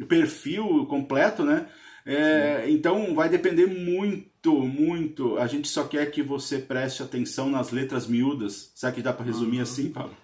o 0.00 0.06
perfil 0.06 0.86
completo, 0.86 1.44
né? 1.44 1.66
É, 2.06 2.66
então 2.68 3.14
vai 3.14 3.28
depender 3.28 3.66
muito, 3.66 4.52
muito. 4.52 5.38
A 5.38 5.46
gente 5.46 5.68
só 5.68 5.84
quer 5.84 6.10
que 6.10 6.22
você 6.22 6.58
preste 6.58 7.02
atenção 7.02 7.48
nas 7.48 7.70
letras 7.70 8.06
miúdas. 8.06 8.70
Será 8.74 8.92
que 8.92 9.02
dá 9.02 9.12
para 9.12 9.24
resumir 9.24 9.56
uhum. 9.56 9.62
assim, 9.62 9.90
Paulo? 9.90 10.14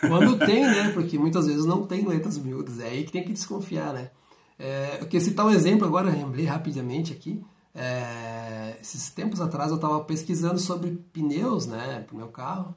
Quando 0.00 0.38
tem, 0.38 0.62
né? 0.64 0.90
Porque 0.94 1.18
muitas 1.18 1.46
vezes 1.46 1.64
não 1.64 1.86
tem 1.86 2.06
letras 2.06 2.36
miúdas. 2.36 2.78
É 2.78 2.88
aí 2.88 3.04
que 3.04 3.12
tem 3.12 3.24
que 3.24 3.32
desconfiar, 3.32 3.94
né? 3.94 4.10
É, 4.58 4.98
eu 5.00 5.06
queria 5.06 5.20
citar 5.20 5.46
um 5.46 5.50
exemplo 5.50 5.86
agora, 5.86 6.10
lembrei 6.10 6.44
rapidamente 6.44 7.12
aqui. 7.12 7.42
É, 7.74 8.76
esses 8.82 9.10
tempos 9.10 9.40
atrás 9.40 9.70
eu 9.70 9.76
estava 9.76 10.04
pesquisando 10.04 10.58
sobre 10.58 10.90
pneus, 11.12 11.66
né, 11.66 12.04
para 12.06 12.14
o 12.14 12.18
meu 12.18 12.28
carro, 12.28 12.74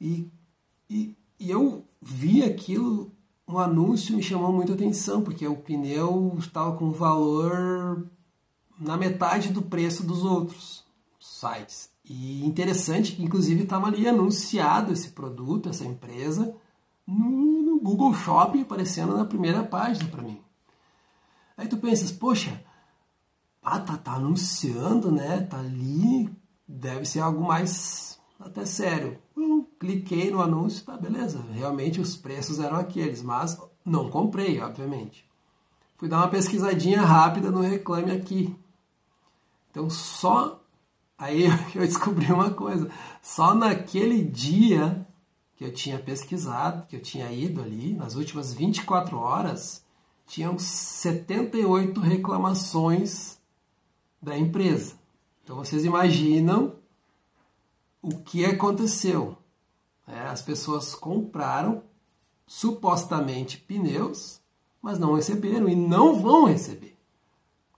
e, 0.00 0.30
e, 0.88 1.16
e 1.38 1.50
eu 1.50 1.84
vi 2.00 2.42
aquilo 2.42 3.12
um 3.48 3.58
anúncio 3.58 4.16
me 4.16 4.22
chamou 4.22 4.52
muita 4.52 4.72
atenção, 4.72 5.22
porque 5.22 5.46
o 5.46 5.56
pneu 5.56 6.34
estava 6.38 6.76
com 6.76 6.90
valor 6.90 8.06
na 8.78 8.96
metade 8.96 9.50
do 9.50 9.62
preço 9.62 10.02
dos 10.02 10.24
outros 10.24 10.84
sites. 11.20 11.90
E 12.04 12.44
interessante 12.44 13.12
que, 13.12 13.22
inclusive, 13.22 13.62
estava 13.62 13.86
ali 13.86 14.08
anunciado 14.08 14.92
esse 14.92 15.10
produto, 15.10 15.68
essa 15.68 15.84
empresa, 15.84 16.54
no, 17.06 17.62
no 17.62 17.80
Google 17.80 18.14
Shopping, 18.14 18.62
aparecendo 18.62 19.16
na 19.16 19.24
primeira 19.24 19.62
página 19.62 20.08
para 20.08 20.22
mim. 20.22 20.40
Aí 21.56 21.68
tu 21.68 21.76
pensas, 21.76 22.12
poxa, 22.12 22.62
ah, 23.62 23.80
tá, 23.80 23.96
tá 23.96 24.12
anunciando, 24.14 25.10
né? 25.10 25.40
Tá 25.40 25.58
ali, 25.58 26.30
deve 26.66 27.04
ser 27.04 27.20
algo 27.20 27.44
mais 27.44 28.18
até 28.38 28.66
sério. 28.66 29.18
Cliquei 29.78 30.30
no 30.30 30.40
anúncio, 30.40 30.84
tá, 30.84 30.96
beleza. 30.96 31.44
Realmente 31.52 32.00
os 32.00 32.16
preços 32.16 32.58
eram 32.58 32.76
aqueles, 32.76 33.22
mas 33.22 33.60
não 33.84 34.10
comprei, 34.10 34.60
obviamente. 34.60 35.24
Fui 35.96 36.08
dar 36.08 36.18
uma 36.18 36.28
pesquisadinha 36.28 37.02
rápida 37.02 37.50
no 37.50 37.60
Reclame 37.60 38.10
Aqui. 38.10 38.54
Então 39.70 39.88
só 39.90 40.62
aí 41.18 41.44
eu 41.74 41.82
descobri 41.82 42.32
uma 42.32 42.50
coisa. 42.50 42.90
Só 43.22 43.54
naquele 43.54 44.22
dia 44.24 45.06
que 45.56 45.64
eu 45.64 45.72
tinha 45.72 45.98
pesquisado, 45.98 46.86
que 46.86 46.96
eu 46.96 47.00
tinha 47.00 47.30
ido 47.32 47.62
ali, 47.62 47.94
nas 47.94 48.14
últimas 48.14 48.52
24 48.52 49.16
horas, 49.16 49.82
tinham 50.26 50.58
78 50.58 51.98
reclamações 52.00 53.38
da 54.20 54.36
empresa. 54.36 54.94
Então 55.42 55.56
vocês 55.56 55.84
imaginam 55.84 56.74
o 58.02 58.18
que 58.18 58.44
aconteceu? 58.44 59.38
É, 60.06 60.20
as 60.28 60.40
pessoas 60.40 60.94
compraram 60.94 61.82
supostamente 62.46 63.58
pneus, 63.58 64.40
mas 64.80 64.98
não 64.98 65.14
receberam 65.14 65.68
e 65.68 65.74
não 65.74 66.20
vão 66.20 66.44
receber. 66.44 66.96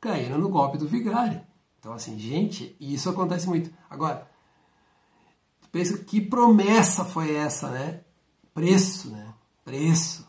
Caíram 0.01 0.39
no 0.39 0.49
golpe 0.49 0.77
do 0.77 0.87
vigário. 0.87 1.41
Então, 1.79 1.93
assim, 1.93 2.19
gente, 2.19 2.77
isso 2.79 3.09
acontece 3.09 3.49
muito. 3.49 3.71
Agora, 3.89 4.29
pensa 5.73 5.97
que 5.99 6.21
promessa 6.21 7.05
foi 7.05 7.35
essa, 7.35 7.71
né? 7.71 8.01
Preço, 8.53 9.11
né? 9.11 9.35
Preço. 9.65 10.29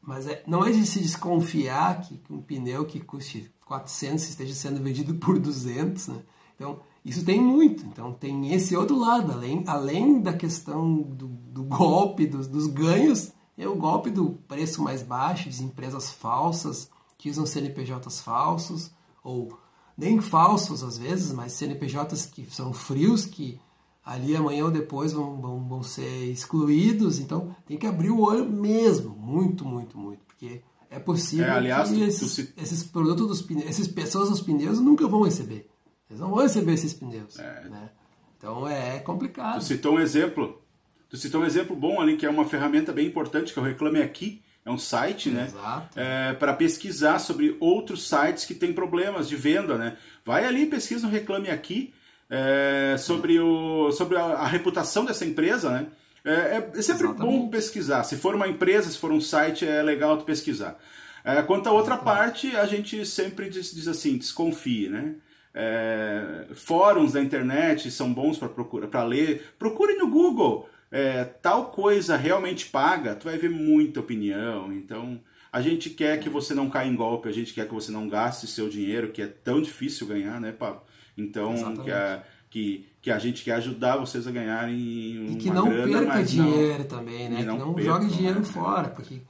Mas 0.00 0.26
é, 0.26 0.42
não 0.46 0.64
é 0.64 0.70
de 0.70 0.86
se 0.86 1.00
desconfiar 1.00 2.00
que 2.00 2.20
um 2.30 2.40
pneu 2.40 2.86
que 2.86 3.00
custe 3.00 3.52
400 3.66 4.28
esteja 4.28 4.54
sendo 4.54 4.82
vendido 4.82 5.14
por 5.14 5.38
200, 5.38 6.08
né? 6.08 6.22
Então, 6.54 6.80
isso 7.04 7.24
tem 7.24 7.40
muito. 7.40 7.84
Então 7.86 8.12
tem 8.12 8.52
esse 8.52 8.76
outro 8.76 8.98
lado, 8.98 9.32
além, 9.32 9.64
além 9.66 10.20
da 10.20 10.32
questão 10.32 11.00
do, 11.02 11.26
do 11.26 11.62
golpe, 11.64 12.26
dos, 12.26 12.46
dos 12.46 12.66
ganhos, 12.66 13.32
é 13.56 13.68
o 13.68 13.76
golpe 13.76 14.10
do 14.10 14.38
preço 14.48 14.82
mais 14.82 15.02
baixo, 15.02 15.48
de 15.48 15.62
empresas 15.62 16.10
falsas 16.10 16.90
que 17.18 17.28
usam 17.28 17.44
CNPJs 17.44 18.20
falsos, 18.20 18.90
ou 19.22 19.58
nem 19.96 20.20
falsos 20.20 20.82
às 20.82 20.96
vezes, 20.96 21.32
mas 21.32 21.52
CNPJs 21.52 22.26
que 22.26 22.46
são 22.50 22.72
frios, 22.72 23.26
que 23.26 23.60
ali 24.04 24.34
amanhã 24.34 24.64
ou 24.64 24.70
depois 24.70 25.12
vão, 25.12 25.40
vão, 25.40 25.68
vão 25.68 25.82
ser 25.82 26.30
excluídos. 26.30 27.18
Então 27.18 27.54
tem 27.66 27.76
que 27.76 27.86
abrir 27.86 28.10
o 28.10 28.20
olho 28.20 28.48
mesmo, 28.50 29.10
muito, 29.10 29.64
muito, 29.64 29.98
muito, 29.98 30.20
porque 30.24 30.62
é 30.88 30.98
possível 30.98 31.46
é, 31.46 31.50
aliás, 31.50 31.90
que 31.90 32.00
esses, 32.02 32.52
esses 32.56 32.82
produtos 32.82 33.28
dos 33.28 33.42
pneus, 33.42 33.68
essas 33.68 33.86
pessoas 33.86 34.30
dos 34.30 34.40
pneus 34.40 34.80
nunca 34.80 35.06
vão 35.06 35.22
receber. 35.22 35.68
Eles 36.10 36.20
não 36.20 36.30
vão 36.30 36.42
receber 36.42 36.72
esses 36.72 36.92
pneus. 36.92 37.38
É. 37.38 37.68
Né? 37.68 37.88
Então 38.36 38.68
é 38.68 38.98
complicado. 38.98 39.60
Tu 39.60 39.64
citou 39.64 39.94
um 39.94 40.00
exemplo. 40.00 40.60
Tu 41.08 41.16
citou 41.16 41.42
um 41.42 41.44
exemplo 41.44 41.76
bom 41.76 42.00
ali, 42.00 42.16
que 42.16 42.26
é 42.26 42.30
uma 42.30 42.44
ferramenta 42.44 42.92
bem 42.92 43.06
importante, 43.06 43.52
que 43.52 43.58
é 43.58 43.62
o 43.62 43.64
Reclame 43.64 44.02
Aqui. 44.02 44.42
É 44.64 44.70
um 44.70 44.78
site, 44.78 45.30
né? 45.30 45.46
Exato. 45.46 45.98
É, 45.98 46.34
para 46.34 46.52
pesquisar 46.52 47.18
sobre 47.18 47.56
outros 47.60 48.06
sites 48.08 48.44
que 48.44 48.54
têm 48.54 48.72
problemas 48.72 49.28
de 49.28 49.34
venda, 49.34 49.78
né? 49.78 49.96
Vai 50.24 50.44
ali, 50.44 50.66
pesquisa 50.66 51.06
no 51.06 51.12
Reclame 51.12 51.48
Aqui 51.48 51.94
é, 52.28 52.96
sobre, 52.98 53.40
o, 53.40 53.90
sobre 53.92 54.16
a, 54.16 54.22
a, 54.22 54.46
reputação 54.46 55.04
dessa 55.04 55.24
empresa, 55.24 55.70
né? 55.70 55.86
É, 56.24 56.30
é, 56.30 56.70
é 56.74 56.82
sempre 56.82 57.06
Exatamente. 57.06 57.18
bom 57.18 57.48
pesquisar. 57.48 58.04
Se 58.04 58.16
for 58.16 58.34
uma 58.34 58.46
empresa, 58.46 58.90
se 58.90 58.98
for 58.98 59.10
um 59.10 59.20
site, 59.20 59.66
é 59.66 59.82
legal 59.82 60.16
tu 60.18 60.24
pesquisar. 60.24 60.78
É, 61.24 61.42
quanto 61.42 61.68
à 61.68 61.72
outra 61.72 61.94
Exatamente. 61.94 62.18
parte, 62.18 62.56
a 62.56 62.66
gente 62.66 63.04
sempre 63.04 63.48
diz, 63.48 63.74
diz 63.74 63.88
assim, 63.88 64.16
desconfie, 64.16 64.88
né? 64.88 65.14
É, 65.52 66.46
fóruns 66.54 67.12
da 67.12 67.20
internet 67.20 67.90
são 67.90 68.12
bons 68.12 68.38
para 68.38 68.48
procura, 68.48 68.86
para 68.86 69.02
ler. 69.04 69.52
Procure 69.58 69.94
no 69.94 70.08
Google. 70.08 70.68
É, 70.90 71.24
tal 71.24 71.66
coisa 71.66 72.16
realmente 72.16 72.66
paga, 72.66 73.14
tu 73.14 73.24
vai 73.24 73.38
ver 73.38 73.50
muita 73.50 74.00
opinião. 74.00 74.72
Então, 74.72 75.20
a 75.52 75.60
gente 75.60 75.90
quer 75.90 76.18
que 76.18 76.28
você 76.28 76.54
não 76.54 76.68
caia 76.68 76.88
em 76.88 76.96
golpe, 76.96 77.28
a 77.28 77.32
gente 77.32 77.52
quer 77.54 77.66
que 77.66 77.74
você 77.74 77.92
não 77.92 78.08
gaste 78.08 78.46
seu 78.46 78.68
dinheiro, 78.68 79.10
que 79.10 79.22
é 79.22 79.26
tão 79.26 79.60
difícil 79.60 80.06
ganhar, 80.06 80.40
né, 80.40 80.52
Pablo? 80.52 80.82
Então, 81.16 81.76
que 81.76 81.90
a, 81.90 82.22
que, 82.48 82.88
que 83.00 83.10
a 83.10 83.18
gente 83.18 83.44
quer 83.44 83.54
ajudar 83.54 83.96
vocês 83.96 84.26
a 84.26 84.30
ganharem 84.30 85.18
uma 85.18 85.32
E 85.32 85.36
que 85.36 85.50
não 85.50 85.68
grana, 85.68 85.98
perca 85.98 86.22
dinheiro 86.24 86.78
não, 86.78 86.84
também, 86.84 87.28
né? 87.28 87.36
Que 87.36 87.44
não, 87.44 87.58
não 87.58 87.74
perca, 87.74 87.90
jogue 87.90 88.06
dinheiro 88.08 88.40
né? 88.40 88.44
fora, 88.44 88.88
porque 88.88 89.20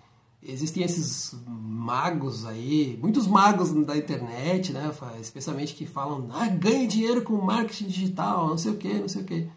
existem 0.42 0.82
esses 0.82 1.34
magos 1.46 2.46
aí, 2.46 2.98
muitos 3.00 3.26
magos 3.26 3.72
da 3.84 3.96
internet, 3.96 4.72
né? 4.72 4.90
Especialmente 5.20 5.74
que 5.74 5.86
falam, 5.86 6.28
ah, 6.32 6.48
ganhe 6.48 6.86
dinheiro 6.86 7.22
com 7.22 7.36
marketing 7.40 7.88
digital, 7.88 8.48
não 8.48 8.58
sei 8.58 8.72
o 8.72 8.76
que, 8.76 8.94
não 8.94 9.08
sei 9.08 9.22
o 9.22 9.24
que. 9.24 9.50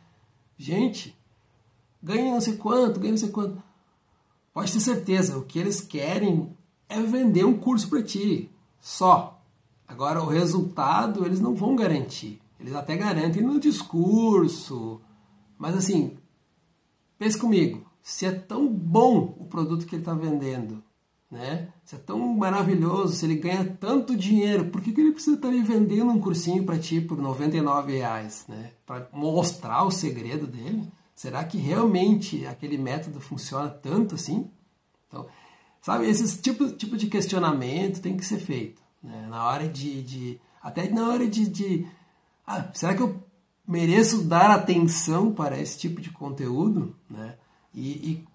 Gente, 0.58 1.18
ganhe 2.02 2.32
não 2.32 2.42
sei 2.42 2.58
quanto, 2.58 3.00
ganhe 3.00 3.12
não 3.12 3.18
sei 3.18 3.30
quanto. 3.30 3.62
Pode 4.54 4.72
ter 4.72 4.80
certeza, 4.80 5.38
o 5.38 5.46
que 5.46 5.58
eles 5.58 5.82
querem 5.82 6.56
é 6.88 7.02
vender 7.02 7.46
um 7.46 7.58
curso 7.58 7.90
para 7.90 8.04
ti, 8.04 8.52
só. 8.80 9.42
Agora, 9.88 10.22
o 10.22 10.28
resultado 10.28 11.26
eles 11.26 11.40
não 11.40 11.56
vão 11.56 11.76
garantir. 11.76 12.42
Eles 12.60 12.76
até 12.76 12.96
garantem 12.96 13.42
no 13.42 13.60
discurso, 13.60 15.02
mas 15.58 15.76
assim, 15.76 16.18
pense 17.18 17.38
comigo, 17.38 17.83
se 18.04 18.26
é 18.26 18.32
tão 18.32 18.68
bom 18.68 19.34
o 19.40 19.46
produto 19.46 19.86
que 19.86 19.96
ele 19.96 20.02
está 20.02 20.14
vendendo, 20.14 20.84
né? 21.32 21.70
Se 21.86 21.96
é 21.96 21.98
tão 21.98 22.20
maravilhoso, 22.36 23.16
se 23.16 23.26
ele 23.26 23.38
ganha 23.38 23.66
tanto 23.80 24.16
dinheiro, 24.16 24.66
por 24.66 24.82
que, 24.82 24.92
que 24.92 25.00
ele 25.00 25.14
precisa 25.14 25.38
estar 25.38 25.50
tá 25.50 25.56
vendendo 25.64 26.12
um 26.12 26.20
cursinho 26.20 26.66
para 26.66 26.78
ti 26.78 27.00
por 27.00 27.18
99 27.18 27.94
reais, 27.94 28.46
né? 28.50 28.72
Para 28.86 29.08
mostrar 29.14 29.86
o 29.86 29.92
segredo 29.92 30.46
dele? 30.46 30.92
Será 31.16 31.46
que 31.46 31.58
realmente 31.58 32.46
aquele 32.46 32.78
método 32.78 33.22
funciona 33.22 33.70
tanto 33.70 34.16
assim? 34.16 34.50
Então, 35.08 35.26
sabe, 35.82 36.10
esse 36.10 36.42
tipo, 36.42 36.70
tipo 36.72 36.98
de 36.98 37.08
questionamento 37.08 38.02
tem 38.02 38.18
que 38.18 38.26
ser 38.26 38.40
feito. 38.40 38.82
Né? 39.02 39.28
Na 39.30 39.48
hora 39.48 39.68
de, 39.68 40.02
de. 40.04 40.42
Até 40.62 40.90
na 40.90 41.08
hora 41.08 41.26
de. 41.26 41.48
de 41.48 41.88
ah, 42.46 42.70
será 42.74 42.94
que 42.94 43.02
eu 43.02 43.24
mereço 43.66 44.24
dar 44.24 44.52
atenção 44.52 45.32
para 45.32 45.58
esse 45.58 45.78
tipo 45.78 46.02
de 46.02 46.10
conteúdo? 46.10 46.96
Né? 47.10 47.36
E, 47.74 47.90
e, 47.90 48.26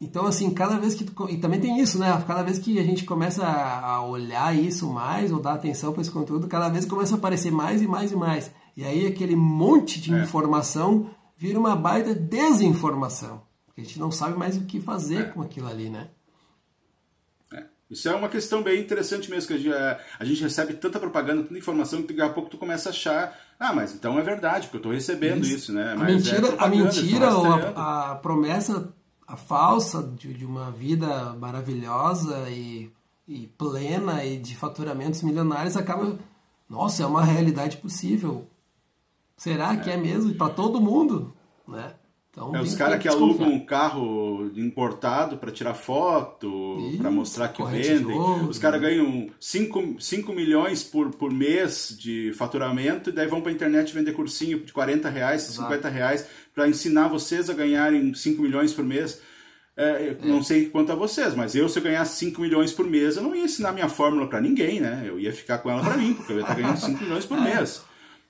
então, 0.00 0.26
assim, 0.26 0.50
cada 0.50 0.78
vez 0.78 0.94
que. 0.94 1.04
Tu, 1.04 1.30
e 1.30 1.38
também 1.38 1.60
tem 1.60 1.80
isso, 1.80 1.98
né? 1.98 2.22
Cada 2.26 2.42
vez 2.42 2.58
que 2.58 2.78
a 2.78 2.82
gente 2.82 3.04
começa 3.04 3.46
a 3.46 4.02
olhar 4.02 4.56
isso 4.56 4.88
mais, 4.88 5.32
ou 5.32 5.40
dar 5.40 5.54
atenção 5.54 5.92
para 5.92 6.02
esse 6.02 6.10
conteúdo, 6.10 6.46
cada 6.48 6.68
vez 6.68 6.84
começa 6.84 7.14
a 7.14 7.18
aparecer 7.18 7.50
mais 7.50 7.82
e 7.82 7.86
mais 7.86 8.12
e 8.12 8.16
mais. 8.16 8.50
E 8.76 8.84
aí 8.84 9.06
aquele 9.06 9.34
monte 9.34 10.00
de 10.00 10.14
é. 10.14 10.22
informação 10.22 11.10
vira 11.36 11.58
uma 11.58 11.74
baita 11.74 12.14
desinformação. 12.14 13.42
Porque 13.66 13.80
a 13.80 13.84
gente 13.84 13.98
não 13.98 14.10
sabe 14.10 14.38
mais 14.38 14.56
o 14.56 14.62
que 14.62 14.80
fazer 14.80 15.20
é. 15.20 15.24
com 15.24 15.42
aquilo 15.42 15.68
ali, 15.68 15.88
né? 15.88 16.08
É. 17.90 17.92
Isso 17.92 18.08
é 18.08 18.14
uma 18.14 18.28
questão 18.28 18.62
bem 18.62 18.80
interessante 18.80 19.30
mesmo, 19.30 19.48
que 19.48 19.54
a 19.54 19.56
gente, 19.56 19.72
é, 19.72 20.00
a 20.18 20.24
gente, 20.24 20.42
recebe 20.42 20.74
tanta 20.74 20.98
propaganda, 20.98 21.42
tanta 21.42 21.58
informação, 21.58 22.02
que 22.02 22.12
daqui 22.12 22.30
a 22.30 22.32
pouco 22.32 22.50
tu 22.50 22.58
começa 22.58 22.88
a 22.88 22.92
achar, 22.92 23.38
ah, 23.58 23.72
mas 23.72 23.94
então 23.94 24.18
é 24.18 24.22
verdade, 24.22 24.66
porque 24.66 24.76
eu 24.76 24.80
estou 24.80 24.92
recebendo 24.92 25.44
isso, 25.44 25.56
isso 25.56 25.72
né? 25.72 25.92
A 25.92 25.96
mas 25.96 26.14
mentira, 26.14 26.48
é 26.48 26.56
a, 26.58 26.68
mentira 26.68 27.34
ou 27.36 27.46
a, 27.46 28.12
a, 28.12 28.14
promessa 28.16 28.92
a 29.26 29.36
falsa 29.36 30.02
de, 30.02 30.32
de 30.34 30.44
uma 30.44 30.70
vida 30.70 31.32
maravilhosa 31.34 32.48
e, 32.48 32.90
e 33.26 33.46
plena 33.58 34.24
e 34.24 34.36
de 34.36 34.56
faturamentos 34.56 35.22
milionários 35.22 35.76
acaba, 35.76 36.18
nossa, 36.68 37.02
é 37.02 37.06
uma 37.06 37.24
realidade 37.24 37.78
possível. 37.78 38.48
Será 39.36 39.76
que 39.76 39.90
é, 39.90 39.94
é 39.94 39.96
mesmo 39.96 40.34
para 40.34 40.52
todo 40.52 40.80
mundo, 40.80 41.34
né? 41.66 41.94
Então, 42.36 42.54
é, 42.54 42.60
os 42.60 42.74
caras 42.74 43.00
que 43.00 43.08
alugam 43.08 43.48
um 43.48 43.64
carro 43.64 44.52
importado 44.54 45.38
para 45.38 45.50
tirar 45.50 45.72
foto, 45.72 46.76
para 46.98 47.10
mostrar 47.10 47.48
que 47.48 47.64
vendem. 47.64 48.14
os 48.46 48.58
caras 48.58 48.78
né? 48.78 48.90
ganham 48.90 49.30
5, 49.40 49.96
5 49.98 50.32
milhões 50.34 50.84
por, 50.84 51.12
por 51.12 51.32
mês 51.32 51.96
de 51.98 52.34
faturamento 52.34 53.08
e 53.08 53.12
daí 53.14 53.26
vão 53.26 53.40
para 53.40 53.50
a 53.50 53.54
internet 53.54 53.94
vender 53.94 54.12
cursinho 54.12 54.58
de 54.60 54.70
40 54.70 55.08
reais, 55.08 55.48
Exato. 55.48 55.62
50 55.62 55.88
reais 55.88 56.26
para 56.54 56.68
ensinar 56.68 57.08
vocês 57.08 57.48
a 57.48 57.54
ganharem 57.54 58.12
5 58.12 58.42
milhões 58.42 58.74
por 58.74 58.84
mês. 58.84 59.18
É, 59.74 60.16
é. 60.22 60.26
Não 60.26 60.42
sei 60.42 60.66
quanto 60.66 60.92
a 60.92 60.94
vocês, 60.94 61.34
mas 61.34 61.54
eu, 61.54 61.70
se 61.70 61.78
eu 61.78 61.82
ganhasse 61.82 62.18
5 62.18 62.38
milhões 62.38 62.70
por 62.70 62.86
mês, 62.86 63.16
eu 63.16 63.22
não 63.22 63.34
ia 63.34 63.44
ensinar 63.44 63.72
minha 63.72 63.88
fórmula 63.88 64.26
para 64.28 64.42
ninguém, 64.42 64.78
né? 64.78 65.04
Eu 65.06 65.18
ia 65.18 65.32
ficar 65.32 65.58
com 65.58 65.70
ela 65.70 65.82
para 65.82 65.96
mim, 65.96 66.12
porque 66.12 66.32
eu 66.32 66.36
ia 66.36 66.42
estar 66.42 66.54
ganhando 66.54 66.78
5 66.78 67.02
milhões 67.02 67.24
por 67.24 67.40
mês. 67.40 67.82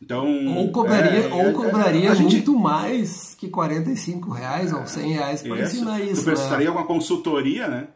Então, 0.06 0.56
ou 0.56 0.70
cobraria, 0.70 1.18
é, 1.18 1.34
ou 1.34 1.52
cobraria 1.52 2.14
muito 2.14 2.30
gente... 2.30 2.50
mais 2.52 3.34
que 3.34 3.48
45 3.48 4.30
reais 4.30 4.72
ou 4.72 4.86
100 4.86 5.12
reais 5.12 5.42
para 5.42 5.60
ensinar 5.60 6.00
isso. 6.00 6.22
Tu 6.22 6.26
precisaria 6.26 6.66
né? 6.66 6.70
uma 6.70 6.86
consultoria, 6.86 7.66
né? 7.66 7.88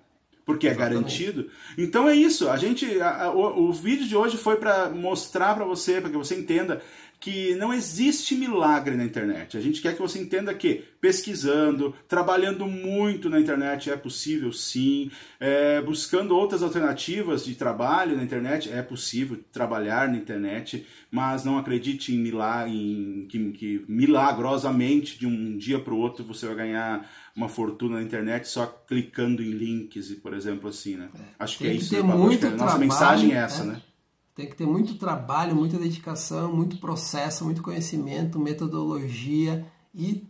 Porque 0.45 0.67
é 0.67 0.73
Exatamente. 0.73 0.97
garantido. 0.97 1.47
Então 1.79 2.09
é 2.09 2.17
isso. 2.17 2.51
A 2.51 2.57
gente, 2.57 3.01
a, 3.01 3.27
a, 3.27 3.33
o, 3.33 3.69
o 3.69 3.73
vídeo 3.73 4.09
de 4.09 4.17
hoje 4.17 4.37
foi 4.37 4.57
para 4.57 4.91
mostrar 4.91 5.55
para 5.55 5.65
você, 5.65 6.01
para 6.01 6.11
que 6.11 6.17
você 6.17 6.35
entenda 6.35 6.83
que 7.21 7.55
não 7.57 7.71
existe 7.71 8.35
milagre 8.35 8.97
na 8.97 9.05
internet. 9.05 9.55
A 9.55 9.61
gente 9.61 9.83
quer 9.83 9.95
que 9.95 10.01
você 10.01 10.19
entenda 10.19 10.55
que 10.55 10.83
pesquisando, 10.99 11.95
trabalhando 12.09 12.67
muito 12.67 13.29
na 13.29 13.39
internet 13.39 13.91
é 13.91 13.97
possível 13.97 14.51
sim, 14.55 15.11
é, 15.39 15.83
buscando 15.83 16.35
outras 16.35 16.63
alternativas 16.63 17.45
de 17.45 17.55
trabalho 17.55 18.17
na 18.17 18.23
internet 18.23 18.73
é 18.73 18.81
possível 18.81 19.39
trabalhar 19.53 20.09
na 20.09 20.17
internet, 20.17 20.87
mas 21.11 21.45
não 21.45 21.59
acredite 21.59 22.15
em, 22.15 22.19
milagre, 22.19 22.73
em 22.73 23.27
que, 23.27 23.51
que 23.53 23.85
milagrosamente 23.87 25.19
de 25.19 25.27
um 25.27 25.59
dia 25.59 25.79
para 25.79 25.93
o 25.93 25.99
outro 25.99 26.25
você 26.25 26.47
vai 26.47 26.57
ganhar 26.57 27.07
uma 27.37 27.51
fortuna 27.51 27.97
na 27.97 28.03
internet 28.03 28.49
só 28.49 28.67
clicando 28.67 29.43
em 29.43 29.51
links, 29.51 30.11
por 30.15 30.33
exemplo, 30.33 30.71
assim, 30.71 30.97
né? 30.97 31.11
É, 31.15 31.23
Acho 31.39 31.59
que 31.59 31.67
é 31.67 31.75
isso. 31.75 31.91
Ter 31.91 32.03
muito 32.03 32.47
a 32.47 32.51
nossa 32.51 32.79
mensagem 32.79 33.33
é 33.33 33.37
essa, 33.37 33.65
né? 33.65 33.75
né? 33.75 33.83
Tem 34.41 34.49
que 34.49 34.57
ter 34.57 34.67
muito 34.67 34.95
trabalho, 34.95 35.55
muita 35.55 35.77
dedicação, 35.77 36.51
muito 36.51 36.79
processo, 36.79 37.45
muito 37.45 37.63
conhecimento, 37.63 38.39
metodologia 38.39 39.67
e 39.95 40.27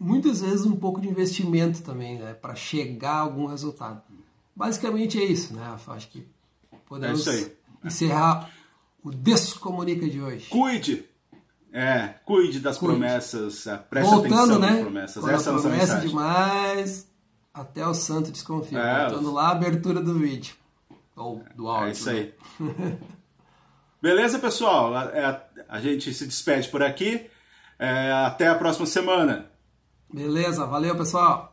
muitas 0.00 0.40
vezes 0.40 0.66
um 0.66 0.74
pouco 0.74 1.00
de 1.00 1.08
investimento 1.08 1.80
também, 1.80 2.18
né, 2.18 2.34
para 2.34 2.56
chegar 2.56 3.12
a 3.12 3.20
algum 3.20 3.46
resultado. 3.46 4.02
Basicamente 4.56 5.16
é 5.16 5.24
isso, 5.24 5.54
né? 5.54 5.76
Acho 5.86 6.08
que 6.08 6.26
podemos 6.86 7.24
é 7.28 7.52
encerrar 7.84 8.50
o 9.04 9.12
Descomunica 9.12 10.08
de 10.08 10.20
hoje. 10.20 10.48
Cuide! 10.48 11.04
É, 11.72 12.16
cuide 12.24 12.58
das 12.58 12.78
cuide. 12.78 12.94
promessas, 12.94 13.64
é, 13.68 13.76
preste 13.76 14.10
Voltando, 14.10 14.34
atenção 14.34 14.58
né? 14.58 14.70
nas 14.70 14.80
promessas. 14.80 15.22
Quando 15.22 15.34
Essa 15.34 15.56
a 15.56 15.60
promessa 15.60 15.92
é 15.98 16.00
demais, 16.00 17.08
até 17.54 17.86
o 17.86 17.94
santo 17.94 18.32
desconfia. 18.32 18.80
É, 18.80 19.08
Voltando 19.08 19.32
lá, 19.32 19.50
a 19.50 19.52
abertura 19.52 20.00
do 20.00 20.18
vídeo. 20.18 20.56
Ou 21.14 21.44
do 21.54 21.68
áudio. 21.68 21.88
É 21.88 21.92
isso 21.92 22.10
aí. 22.10 22.34
Né? 22.58 22.98
Beleza, 24.02 24.36
pessoal? 24.40 24.92
A, 24.96 25.02
a, 25.02 25.76
a 25.76 25.80
gente 25.80 26.12
se 26.12 26.26
despede 26.26 26.68
por 26.68 26.82
aqui. 26.82 27.30
É, 27.78 28.10
até 28.26 28.48
a 28.48 28.54
próxima 28.56 28.84
semana. 28.84 29.46
Beleza, 30.12 30.66
valeu, 30.66 30.96
pessoal. 30.96 31.51